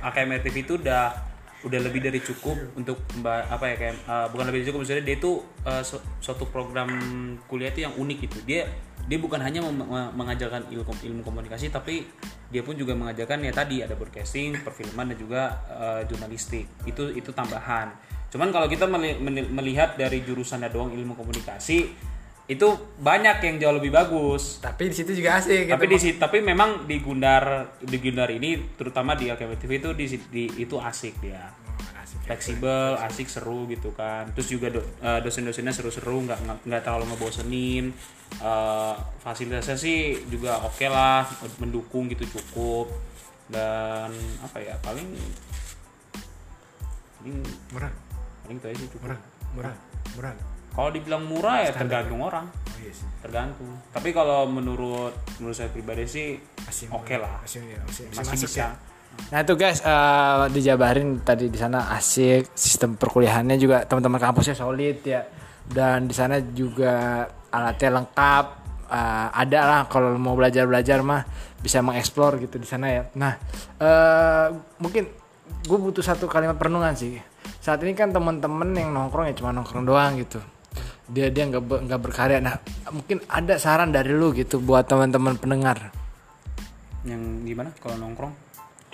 AKMRTV 0.00 0.56
itu 0.64 0.80
udah 0.80 1.33
udah 1.64 1.80
lebih 1.80 2.04
dari 2.04 2.20
cukup 2.20 2.76
untuk 2.76 3.00
apa 3.24 3.64
ya 3.72 3.76
kayak 3.80 3.96
eh, 4.04 4.26
bukan 4.28 4.44
lebih 4.52 4.58
dari 4.62 4.66
cukup 4.68 4.78
maksudnya 4.84 5.04
dia 5.04 5.16
itu 5.16 5.32
eh, 5.64 5.82
su- 5.82 6.04
suatu 6.20 6.44
program 6.52 6.88
kuliah 7.48 7.72
itu 7.72 7.88
yang 7.88 7.94
unik 7.96 8.18
gitu. 8.28 8.38
Dia 8.44 8.68
dia 9.04 9.18
bukan 9.20 9.36
hanya 9.36 9.60
mengajarkan 10.16 10.72
ilmu 10.72 10.88
ilmu 10.88 11.20
komunikasi 11.20 11.68
tapi 11.68 12.08
dia 12.48 12.64
pun 12.64 12.72
juga 12.72 12.96
mengajarkan 12.96 13.44
ya 13.44 13.52
tadi 13.52 13.84
ada 13.84 13.92
broadcasting 13.92 14.56
perfilman 14.64 15.12
dan 15.12 15.18
juga 15.18 15.42
eh, 15.68 16.00
jurnalistik. 16.08 16.68
Itu 16.84 17.10
itu 17.10 17.32
tambahan. 17.32 17.90
Cuman 18.28 18.50
kalau 18.50 18.66
kita 18.66 18.90
melihat 19.54 19.94
dari 19.94 20.26
jurusannya 20.26 20.66
doang 20.68 20.90
ilmu 20.90 21.14
komunikasi 21.14 21.94
itu 22.44 22.68
banyak 23.00 23.40
yang 23.40 23.56
jauh 23.56 23.76
lebih 23.80 23.88
bagus. 23.88 24.60
Tapi 24.60 24.92
di 24.92 24.96
situ 24.96 25.16
juga 25.16 25.40
asik. 25.40 25.64
tapi 25.64 25.88
gitu. 25.88 25.94
di 25.96 25.98
situ 26.00 26.16
tapi 26.20 26.44
memang 26.44 26.84
di 26.84 27.00
Gundar 27.00 27.72
di 27.80 27.96
Gundar 27.96 28.28
ini 28.28 28.76
terutama 28.76 29.16
di 29.16 29.32
AKB 29.32 29.52
TV 29.56 29.80
itu 29.80 29.90
di, 29.96 30.06
di- 30.28 30.54
itu 30.60 30.76
asik 30.76 31.24
dia. 31.24 31.48
Fleksibel 32.24 32.96
asik 33.04 33.28
seru 33.28 33.68
gitu 33.68 33.92
kan. 33.92 34.28
Terus 34.32 34.48
juga 34.48 34.72
do- 34.72 34.84
eh, 35.04 35.20
dosen-dosennya 35.20 35.72
seru-seru 35.72 36.24
nggak 36.24 36.64
nggak- 36.64 36.82
terlalu 36.84 37.12
ngebosenin. 37.12 37.92
Eh, 38.40 38.94
fasilitasnya 39.20 39.76
sih 39.76 40.24
juga 40.28 40.60
oke 40.64 40.88
lah 40.88 41.24
mendukung 41.60 42.08
gitu 42.12 42.24
cukup. 42.28 42.92
Dan 43.48 44.08
apa 44.40 44.56
ya 44.60 44.76
paling 44.80 45.08
paling 47.20 47.36
murah, 47.72 47.92
paling 48.44 48.56
itu 48.56 48.66
aja 48.68 48.76
sih 48.76 48.88
cukup. 48.92 49.04
Murah, 49.04 49.20
murah, 49.56 49.74
murah. 50.16 50.53
Kalau 50.74 50.90
dibilang 50.90 51.22
murah 51.22 51.62
ya 51.62 51.70
tergantung 51.70 52.18
orang. 52.18 52.50
Oh 52.50 52.76
iya 52.82 52.90
sih. 52.90 53.06
tergantung. 53.22 53.70
Tapi 53.94 54.10
kalau 54.10 54.44
menurut 54.50 55.14
menurut 55.38 55.56
saya 55.56 55.70
pribadi 55.70 56.04
sih 56.04 56.36
Masih 56.66 56.90
oke 56.90 57.14
lah. 57.14 57.40
Masih, 57.46 57.62
masih, 57.62 57.78
masih, 57.86 58.04
masih 58.10 58.30
masuk 58.34 58.50
bisa. 58.50 58.58
ya. 58.58 58.68
Nah 59.30 59.38
itu 59.46 59.54
guys 59.54 59.78
eh, 59.86 60.44
dijabarin 60.50 61.22
tadi 61.22 61.46
di 61.46 61.54
sana 61.54 61.94
asik. 61.94 62.50
Sistem 62.58 62.98
perkuliahannya 62.98 63.54
juga 63.54 63.86
teman-teman 63.86 64.18
kampusnya 64.18 64.58
solid 64.58 64.98
ya. 65.06 65.22
Dan 65.64 66.10
di 66.10 66.14
sana 66.14 66.42
juga 66.42 67.24
alatnya 67.54 68.02
lengkap. 68.02 68.44
Eh, 68.90 69.28
ada 69.30 69.60
lah 69.62 69.80
kalau 69.86 70.18
mau 70.18 70.34
belajar 70.34 70.66
belajar 70.66 70.98
mah 71.06 71.22
bisa 71.62 71.80
mengeksplor 71.86 72.42
gitu 72.42 72.58
di 72.58 72.66
sana 72.66 72.90
ya. 72.90 73.02
Nah 73.14 73.38
eh, 73.78 74.46
mungkin 74.82 75.06
gue 75.64 75.78
butuh 75.78 76.02
satu 76.02 76.26
kalimat 76.26 76.58
perenungan 76.58 76.98
sih. 76.98 77.14
Saat 77.62 77.80
ini 77.86 77.94
kan 77.94 78.10
teman-teman 78.10 78.74
yang 78.74 78.90
nongkrong 78.90 79.30
ya 79.30 79.34
cuma 79.38 79.54
nongkrong 79.54 79.86
doang 79.86 80.18
gitu 80.18 80.42
dia 81.08 81.28
dia 81.28 81.44
nggak 81.48 81.62
nggak 81.62 82.00
berkarya. 82.00 82.38
Nah 82.40 82.56
mungkin 82.92 83.20
ada 83.28 83.60
saran 83.60 83.92
dari 83.92 84.12
lu 84.12 84.32
gitu 84.32 84.60
buat 84.60 84.88
teman-teman 84.88 85.36
pendengar. 85.36 85.92
Yang 87.04 87.22
gimana 87.44 87.70
kalau 87.80 87.96
nongkrong? 88.00 88.32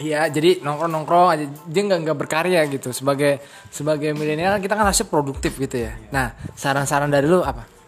Iya, 0.01 0.33
jadi 0.33 0.65
nongkrong 0.65 0.93
nongkrong 0.97 1.29
aja. 1.31 1.45
Dia 1.69 1.83
nggak 1.87 2.01
nggak 2.09 2.19
berkarya 2.19 2.61
gitu. 2.73 2.91
Sebagai 2.91 3.39
sebagai 3.69 4.17
milenial 4.17 4.59
kita 4.59 4.75
kan 4.75 4.89
harusnya 4.89 5.07
produktif 5.07 5.61
gitu 5.61 5.87
ya. 5.87 5.93
Nah, 6.11 6.33
saran-saran 6.57 7.13
dari 7.13 7.29
lu 7.29 7.45
apa? 7.45 7.81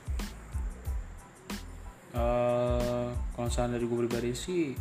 eh 2.13 3.09
kalau 3.33 3.49
saran 3.49 3.73
dari 3.73 3.89
gue 3.89 3.99
pribadi 4.05 4.37
sih 4.37 4.77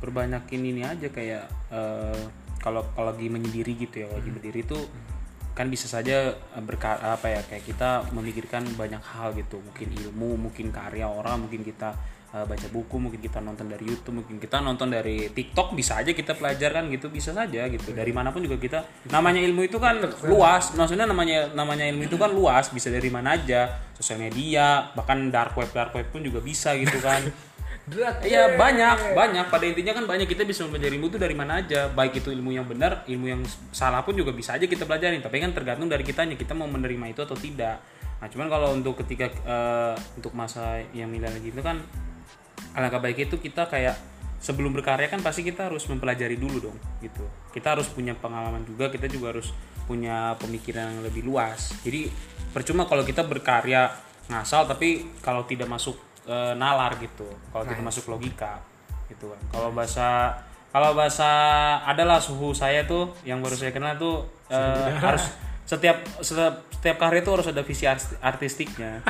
perbanyakin 0.00 0.62
ini 0.64 0.82
aja 0.84 1.12
kayak 1.12 1.44
eh, 1.68 2.24
kalau 2.64 2.80
kalau 2.96 3.12
lagi 3.12 3.28
menyendiri 3.28 3.76
gitu 3.76 4.04
ya 4.04 4.06
kalau 4.08 4.24
lagi 4.24 4.30
berdiri 4.32 4.60
tuh 4.64 4.82
kan 5.54 5.70
bisa 5.70 5.86
saja 5.86 6.34
eh, 6.34 6.62
berka 6.62 6.98
apa 6.98 7.30
ya 7.30 7.40
kayak 7.46 7.64
kita 7.64 8.10
memikirkan 8.10 8.66
banyak 8.74 9.00
hal 9.00 9.32
gitu. 9.38 9.62
Mungkin 9.62 9.88
ilmu 9.94 10.50
mungkin 10.50 10.74
karya 10.74 11.06
orang 11.06 11.46
mungkin 11.46 11.62
kita 11.62 11.94
eh, 12.34 12.44
baca 12.44 12.66
buku 12.74 12.96
mungkin 12.98 13.22
kita 13.22 13.38
nonton 13.38 13.70
dari 13.70 13.86
YouTube 13.86 14.20
mungkin 14.20 14.42
kita 14.42 14.58
nonton 14.58 14.90
dari 14.90 15.30
TikTok 15.30 15.78
bisa 15.78 16.02
aja 16.02 16.10
kita 16.10 16.34
pelajarkan 16.34 16.90
gitu 16.90 17.06
bisa 17.08 17.30
saja 17.30 17.70
gitu. 17.70 17.94
Dari 17.94 18.10
mana 18.10 18.34
pun 18.34 18.42
juga 18.42 18.58
kita. 18.58 18.82
Namanya 19.14 19.40
ilmu 19.46 19.62
itu 19.62 19.78
kan 19.78 20.02
luas 20.26 20.74
maksudnya 20.74 21.06
namanya 21.06 21.54
namanya 21.54 21.86
ilmu 21.86 22.10
itu 22.10 22.18
kan 22.18 22.34
luas 22.34 22.74
bisa 22.74 22.90
dari 22.90 23.08
mana 23.08 23.38
aja. 23.38 23.70
Sosial 23.94 24.18
media 24.18 24.90
bahkan 24.98 25.30
dark 25.30 25.54
web 25.54 25.70
dark 25.70 25.94
web 25.94 26.10
pun 26.10 26.26
juga 26.26 26.42
bisa 26.42 26.74
gitu 26.74 26.98
kan 26.98 27.22
Iya 28.24 28.56
banyak 28.56 29.12
banyak. 29.12 29.46
Pada 29.52 29.64
intinya 29.68 29.92
kan 29.92 30.04
banyak 30.08 30.24
kita 30.24 30.48
bisa 30.48 30.64
mempelajari 30.64 30.96
ilmu 30.96 31.12
itu 31.12 31.18
dari 31.20 31.36
mana 31.36 31.60
aja. 31.60 31.92
Baik 31.92 32.24
itu 32.24 32.32
ilmu 32.32 32.56
yang 32.56 32.64
benar 32.64 33.04
ilmu 33.04 33.26
yang 33.28 33.42
salah 33.76 34.00
pun 34.00 34.16
juga 34.16 34.32
bisa 34.32 34.56
aja 34.56 34.64
kita 34.64 34.88
pelajarin. 34.88 35.20
Tapi 35.20 35.36
kan 35.36 35.52
tergantung 35.52 35.92
dari 35.92 36.00
kitanya 36.00 36.32
kita 36.32 36.56
mau 36.56 36.64
menerima 36.64 37.12
itu 37.12 37.20
atau 37.20 37.36
tidak. 37.36 37.84
Nah 38.24 38.26
cuman 38.32 38.48
kalau 38.48 38.72
untuk 38.72 38.96
ketika 39.04 39.28
eh, 39.28 39.94
untuk 40.16 40.32
masa 40.32 40.80
yang 40.96 41.12
milenial 41.12 41.44
gitu 41.44 41.60
kan 41.60 41.84
alangkah 42.72 43.04
baik 43.04 43.28
itu 43.28 43.36
kita 43.36 43.68
kayak 43.68 44.00
sebelum 44.40 44.72
berkarya 44.72 45.08
kan 45.12 45.20
pasti 45.20 45.44
kita 45.44 45.68
harus 45.68 45.84
mempelajari 45.84 46.40
dulu 46.40 46.72
dong 46.72 46.78
gitu. 47.04 47.28
Kita 47.52 47.76
harus 47.76 47.84
punya 47.92 48.16
pengalaman 48.16 48.64
juga 48.64 48.88
kita 48.88 49.12
juga 49.12 49.36
harus 49.36 49.52
punya 49.84 50.32
pemikiran 50.40 50.88
yang 50.88 51.04
lebih 51.04 51.20
luas. 51.20 51.76
Jadi 51.84 52.08
percuma 52.48 52.88
kalau 52.88 53.04
kita 53.04 53.28
berkarya 53.28 53.92
ngasal 54.32 54.64
tapi 54.64 55.04
kalau 55.20 55.44
tidak 55.44 55.68
masuk 55.68 56.13
eh, 56.24 56.52
nalar 56.54 56.96
gitu 56.98 57.26
kalau 57.50 57.64
kita 57.64 57.82
masuk 57.82 58.04
logika 58.10 58.60
gitu 59.06 59.30
kan 59.30 59.40
kalau 59.50 59.70
bahasa 59.70 60.32
kalau 60.68 60.90
bahasa 60.92 61.28
adalah 61.86 62.18
suhu 62.18 62.50
saya 62.50 62.82
tuh 62.82 63.14
yang 63.22 63.38
baru 63.38 63.54
saya 63.54 63.70
kenal 63.70 63.94
tuh 63.94 64.26
eh, 64.48 64.90
harus 64.98 65.22
setiap 65.64 65.96
setiap 66.20 66.60
setiap 66.68 67.00
karya 67.00 67.24
itu 67.24 67.30
harus 67.32 67.48
ada 67.48 67.64
visi 67.64 67.88
art- 67.88 68.20
artistiknya 68.20 69.00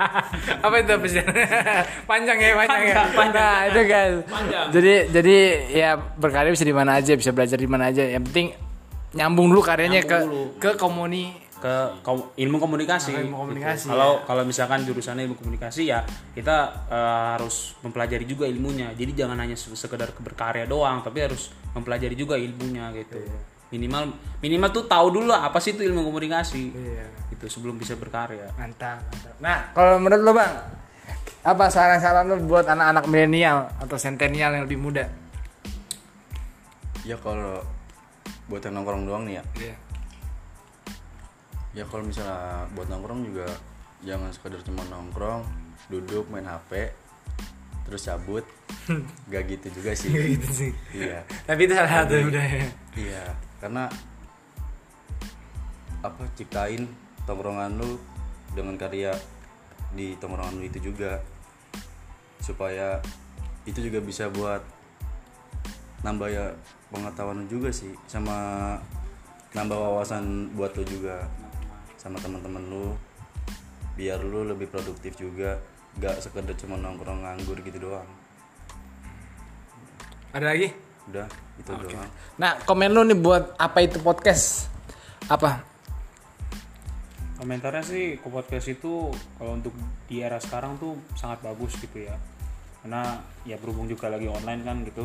apa 0.66 0.74
itu 0.82 0.90
panjang 2.10 2.38
ya, 2.42 2.50
panjang, 2.58 2.82
ya. 2.82 2.94
Panjang, 2.98 3.08
panjang. 3.14 3.54
Nah, 3.54 3.62
itu. 3.70 3.80
Panjang. 4.26 4.66
Jadi 4.74 4.94
jadi 5.14 5.36
ya 5.70 5.90
berkarya 5.94 6.50
bisa 6.50 6.66
di 6.66 6.74
mana 6.74 6.98
aja, 6.98 7.14
bisa 7.14 7.30
belajar 7.30 7.54
di 7.54 7.70
mana 7.70 7.94
aja. 7.94 8.02
Yang 8.02 8.22
penting 8.26 8.46
nyambung 9.14 9.54
dulu 9.54 9.62
karyanya 9.62 10.02
Nyambung 10.02 10.10
ke 10.10 10.18
dulu. 10.26 10.42
ke 10.58 10.70
komuni 10.74 11.24
ke 11.60 11.74
kom- 12.00 12.32
ilmu 12.34 12.56
komunikasi. 12.56 13.12
Ilmu 13.14 13.36
komunikasi, 13.38 13.84
gitu. 13.84 13.92
Kalau 13.92 14.24
kalau 14.24 14.42
misalkan 14.42 14.80
jurusannya 14.82 15.22
ilmu 15.22 15.36
komunikasi 15.36 15.86
ya 15.86 16.00
kita 16.32 16.56
eh, 16.88 17.26
harus 17.36 17.76
mempelajari 17.80 18.24
juga 18.24 18.44
ilmunya. 18.44 18.90
Jadi 18.92 19.12
jangan 19.14 19.36
hanya 19.36 19.54
se- 19.54 19.70
sekedar 19.70 20.10
berkarya 20.16 20.64
doang, 20.64 21.00
tapi 21.00 21.20
harus 21.20 21.52
mempelajari 21.70 22.16
juga 22.16 22.34
ilmunya 22.34 22.88
gitu. 22.96 23.20
Minimal 23.70 24.10
minimal 24.40 24.68
tuh 24.72 24.84
tahu 24.84 25.12
dulu 25.12 25.28
lah 25.28 25.46
apa 25.46 25.60
sih 25.60 25.72
itu 25.72 25.84
ilmu 25.84 26.02
komunikasi. 26.02 26.62
Iya. 26.72 27.06
Gitu 27.30 27.46
sebelum 27.46 27.76
bisa 27.76 27.94
berkarya. 27.94 28.50
Mantap, 28.56 29.04
mantap. 29.06 29.34
Nah, 29.38 29.70
kalau 29.70 30.00
menurut 30.00 30.22
lo 30.22 30.32
bang, 30.32 30.52
apa 31.40 31.64
saran-saran 31.68 32.26
lo 32.26 32.40
buat 32.40 32.64
anak-anak 32.64 33.04
milenial 33.06 33.70
atau 33.78 33.94
sentenial 33.94 34.50
yang 34.50 34.64
lebih 34.64 34.80
muda? 34.80 35.06
ya 37.00 37.16
kalau 37.16 37.64
buat 38.44 38.60
yang 38.60 38.76
nongkrong 38.76 39.08
doang 39.08 39.24
nih 39.24 39.40
ya 39.40 39.44
Iya. 39.56 39.74
Ya 41.76 41.86
kalau 41.86 42.02
misalnya 42.02 42.66
buat 42.74 42.90
nongkrong 42.90 43.22
juga 43.26 43.46
jangan 44.02 44.32
sekedar 44.34 44.60
cuma 44.66 44.82
nongkrong 44.90 45.46
duduk 45.92 46.26
main 46.30 46.46
hp 46.46 46.90
terus 47.90 48.06
cabut. 48.06 48.46
Gak 49.34 49.50
gitu 49.50 49.82
juga 49.82 49.90
sih. 49.98 50.14
Gitu 50.14 50.48
sih. 50.54 50.72
iya. 50.94 51.26
Tapi 51.42 51.66
itu 51.66 51.74
salah 51.74 52.06
satu 52.06 52.14
udah 52.22 52.46
ya. 52.46 52.68
iya. 52.94 53.24
Karena 53.58 53.90
apa 56.00 56.22
ciptain 56.38 56.86
tongkrongan 57.26 57.76
lu 57.82 57.98
dengan 58.54 58.78
karya 58.78 59.10
di 59.90 60.14
tongkrongan 60.22 60.62
lu 60.62 60.64
itu 60.70 60.78
juga. 60.78 61.18
Supaya 62.38 63.02
itu 63.66 63.82
juga 63.82 63.98
bisa 63.98 64.30
buat 64.30 64.62
nambah 66.06 66.30
ya 66.30 66.54
pengetahuan 66.94 67.44
lu 67.44 67.46
juga 67.50 67.74
sih 67.74 67.90
sama 68.06 68.78
nambah 69.50 69.76
wawasan 69.76 70.54
buat 70.54 70.72
lu 70.78 70.86
juga 70.86 71.26
sama 72.00 72.16
teman-teman 72.16 72.64
lu 72.64 72.96
biar 73.92 74.24
lu 74.24 74.48
lebih 74.48 74.72
produktif 74.72 75.20
juga 75.20 75.60
gak 76.00 76.24
sekedar 76.24 76.56
cuma 76.56 76.80
nongkrong 76.80 77.28
nganggur 77.28 77.60
gitu 77.60 77.76
doang 77.76 78.08
Ada 80.32 80.56
lagi? 80.56 80.72
udah 81.12 81.28
itu 81.60 81.70
doang 81.76 82.08
Nah, 82.40 82.56
komen 82.64 82.88
lu 82.96 83.04
nih 83.04 83.18
buat 83.20 83.52
apa 83.60 83.84
itu 83.84 84.00
podcast? 84.00 84.72
Apa? 85.28 85.60
Komentarnya 87.36 87.84
sih 87.84 88.16
ke 88.16 88.28
podcast 88.32 88.72
itu 88.72 89.12
kalau 89.36 89.60
untuk 89.60 89.76
di 90.08 90.24
era 90.24 90.40
sekarang 90.40 90.80
tuh 90.80 90.96
sangat 91.12 91.44
bagus 91.44 91.76
gitu 91.76 92.08
ya. 92.08 92.16
Karena 92.80 93.20
ya 93.44 93.60
berhubung 93.60 93.84
juga 93.92 94.08
lagi 94.08 94.24
online 94.24 94.64
kan 94.64 94.80
gitu. 94.88 95.04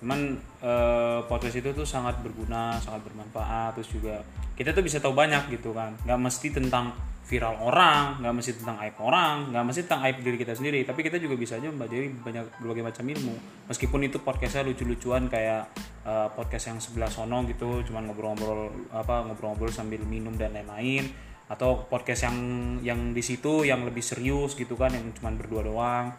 Cuman 0.00 0.36
eh, 0.60 1.20
podcast 1.24 1.56
itu 1.56 1.70
tuh 1.72 1.88
sangat 1.88 2.20
berguna, 2.20 2.76
sangat 2.80 3.00
bermanfaat 3.08 3.80
terus 3.80 3.90
juga 3.92 4.20
kita 4.56 4.72
tuh 4.72 4.84
bisa 4.84 5.00
tahu 5.00 5.16
banyak 5.16 5.52
gitu 5.52 5.72
kan. 5.72 5.96
Nggak 6.04 6.20
mesti 6.20 6.48
tentang 6.52 6.92
viral 7.26 7.58
orang 7.58 8.22
nggak 8.22 8.34
mesti 8.38 8.54
tentang 8.54 8.78
aib 8.86 8.94
orang 9.02 9.50
nggak 9.50 9.64
mesti 9.66 9.80
tentang 9.82 10.02
aib 10.06 10.16
diri 10.22 10.36
kita 10.38 10.54
sendiri. 10.54 10.80
Tapi 10.86 11.00
kita 11.02 11.18
juga 11.18 11.34
bisa 11.34 11.58
aja 11.58 11.68
mempelajari 11.72 12.08
banyak 12.22 12.44
berbagai 12.62 12.84
macam 12.86 13.04
ilmu. 13.04 13.34
Meskipun 13.66 14.00
itu 14.06 14.22
podcastnya 14.22 14.62
lucu-lucuan 14.68 15.26
kayak 15.26 15.68
eh, 16.06 16.28
podcast 16.32 16.70
yang 16.70 16.78
sebelah 16.78 17.10
sono 17.10 17.42
gitu 17.48 17.82
cuman 17.88 18.12
ngobrol-ngobrol 18.12 18.70
apa 18.94 19.26
ngobrol-ngobrol 19.26 19.72
sambil 19.72 20.00
minum 20.04 20.36
dan 20.36 20.54
lain-lain. 20.54 21.08
Atau 21.46 21.86
podcast 21.86 22.26
yang 22.26 22.38
yang 22.82 23.00
di 23.14 23.22
situ 23.22 23.62
yang 23.62 23.86
lebih 23.86 24.02
serius 24.02 24.58
gitu 24.58 24.74
kan 24.74 24.90
yang 24.90 25.14
cuman 25.14 25.38
berdua 25.38 25.62
doang 25.62 26.10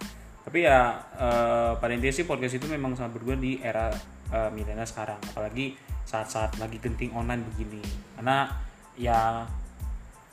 tapi 0.47 0.63
ya 0.63 0.95
eh, 1.19 1.71
pada 1.75 1.91
intinya 1.91 2.15
sih 2.15 2.23
podcast 2.23 2.55
itu 2.55 2.71
memang 2.71 2.95
sangat 2.95 3.19
berguna 3.19 3.35
di 3.35 3.59
era 3.59 3.91
eh, 4.31 4.49
milenial 4.55 4.87
sekarang 4.87 5.19
apalagi 5.19 5.75
saat-saat 6.07 6.55
lagi 6.63 6.79
genting 6.79 7.11
online 7.11 7.43
begini 7.51 7.83
karena 8.15 8.47
ya 8.95 9.43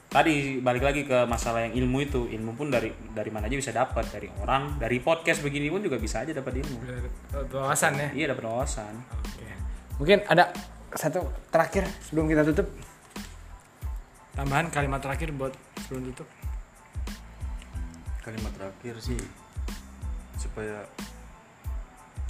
tadi 0.06 0.62
balik 0.62 0.86
lagi 0.86 1.02
ke 1.02 1.26
masalah 1.26 1.66
yang 1.66 1.74
ilmu 1.82 2.06
itu 2.06 2.30
ilmu 2.30 2.54
pun 2.54 2.70
dari 2.70 2.94
dari 3.10 3.34
mana 3.34 3.50
aja 3.50 3.58
bisa 3.58 3.74
dapat 3.74 4.06
dari 4.14 4.30
orang 4.38 4.78
dari 4.78 5.02
podcast 5.02 5.42
begini 5.42 5.66
pun 5.66 5.82
juga 5.82 5.98
bisa 5.98 6.22
aja 6.22 6.30
dapat 6.30 6.62
ilmu 6.62 6.78
Wawasan 7.50 7.98
ya. 7.98 8.08
iya 8.14 8.26
dapat 8.30 8.46
wawasan 8.46 8.94
Oke. 9.10 9.50
Mungkin 9.98 10.18
ada 10.30 10.54
satu 10.94 11.26
terakhir 11.50 11.86
sebelum 12.02 12.30
kita 12.30 12.42
tutup. 12.46 12.66
Tambahan 14.34 14.70
kalimat 14.70 14.98
terakhir 14.98 15.30
buat 15.34 15.54
sebelum 15.86 16.10
tutup. 16.10 16.26
kalimat 18.24 18.56
terakhir 18.56 18.96
sih 19.04 19.20
supaya 20.44 20.84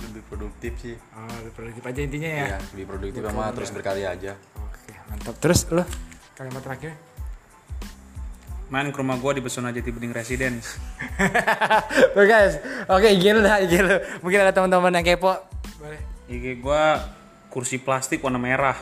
lebih 0.01 0.23
produktif 0.25 0.73
sih 0.79 0.95
Oh, 1.13 1.27
lebih 1.41 1.53
produktif 1.53 1.83
aja 1.83 2.01
intinya 2.01 2.31
ya. 2.31 2.47
ya 2.47 2.59
lebih 2.71 2.87
produktif 2.87 3.21
sama 3.21 3.51
terus 3.51 3.71
berkarya 3.71 4.07
aja 4.11 4.33
Oke, 4.57 4.93
mantap. 5.07 5.35
Terus 5.39 5.61
lo 5.69 5.85
kalimat 6.35 6.63
terakhir? 6.63 6.93
main 8.65 8.89
ke 8.89 8.97
rumah 8.97 9.15
gua 9.17 9.31
di 9.31 9.41
Pesona 9.41 9.71
Jati 9.71 9.87
Bening 9.89 10.11
Residence 10.11 10.81
Oke 12.17 12.25
guys, 12.25 12.59
oke 12.87 13.07
IG 13.07 13.25
lu 13.31 13.41
dah, 13.41 13.61
IG 13.61 13.77
lu. 13.79 13.93
Mungkin 14.21 14.39
ada 14.41 14.51
teman-teman 14.51 14.91
yang 14.91 15.07
kepo. 15.07 15.37
Boleh. 15.77 16.01
IG 16.27 16.59
gua 16.59 16.97
kursi 17.49 17.77
plastik 17.77 18.19
warna 18.19 18.41
merah 18.41 18.75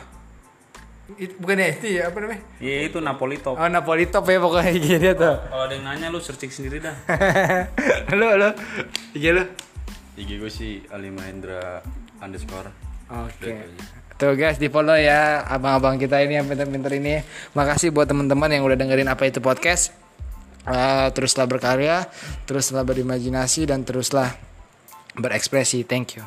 bukan 1.11 1.57
ya 1.59 1.67
itu 1.75 1.87
ya 1.99 2.03
apa 2.09 2.17
namanya? 2.23 2.41
Iya 2.63 2.77
itu 2.87 2.97
Napoli 3.03 3.35
top 3.37 3.59
Oh 3.59 3.67
Napoli 3.67 4.07
top 4.07 4.23
ya 4.23 4.39
pokoknya 4.39 4.71
IG 4.79 4.87
dia 5.03 5.13
tuh. 5.13 5.35
kalau 5.35 5.63
ada 5.67 5.75
yang 5.75 5.83
nanya 5.83 6.07
lu 6.07 6.23
searching 6.23 6.47
sendiri 6.47 6.79
dah 6.79 6.95
lo 8.15 8.39
lo 8.39 8.49
IG 9.11 9.25
lu. 9.35 9.43
IG 10.15 10.29
gue 10.39 10.51
sih 10.51 10.85
Ali 10.93 11.11
Mahendra 11.11 11.83
underscore 12.23 12.71
Oke. 13.11 13.51
Aja. 13.51 13.85
Tuh 14.17 14.33
guys 14.39 14.57
di 14.57 14.71
follow 14.71 14.95
ya 14.95 15.43
abang-abang 15.43 15.99
kita 15.99 16.21
ini 16.23 16.39
yang 16.39 16.47
pinter-pinter 16.47 16.93
ini. 16.97 17.19
Makasih 17.53 17.91
buat 17.91 18.07
teman-teman 18.07 18.49
yang 18.49 18.63
udah 18.63 18.77
dengerin 18.79 19.09
apa 19.11 19.27
itu 19.27 19.43
podcast. 19.43 19.91
Eh, 20.63 21.07
teruslah 21.11 21.43
berkarya, 21.43 22.07
teruslah 22.47 22.87
berimajinasi 22.87 23.67
dan 23.67 23.83
teruslah 23.83 24.31
berekspresi. 25.19 25.83
Thank 25.83 26.15
you. 26.15 26.23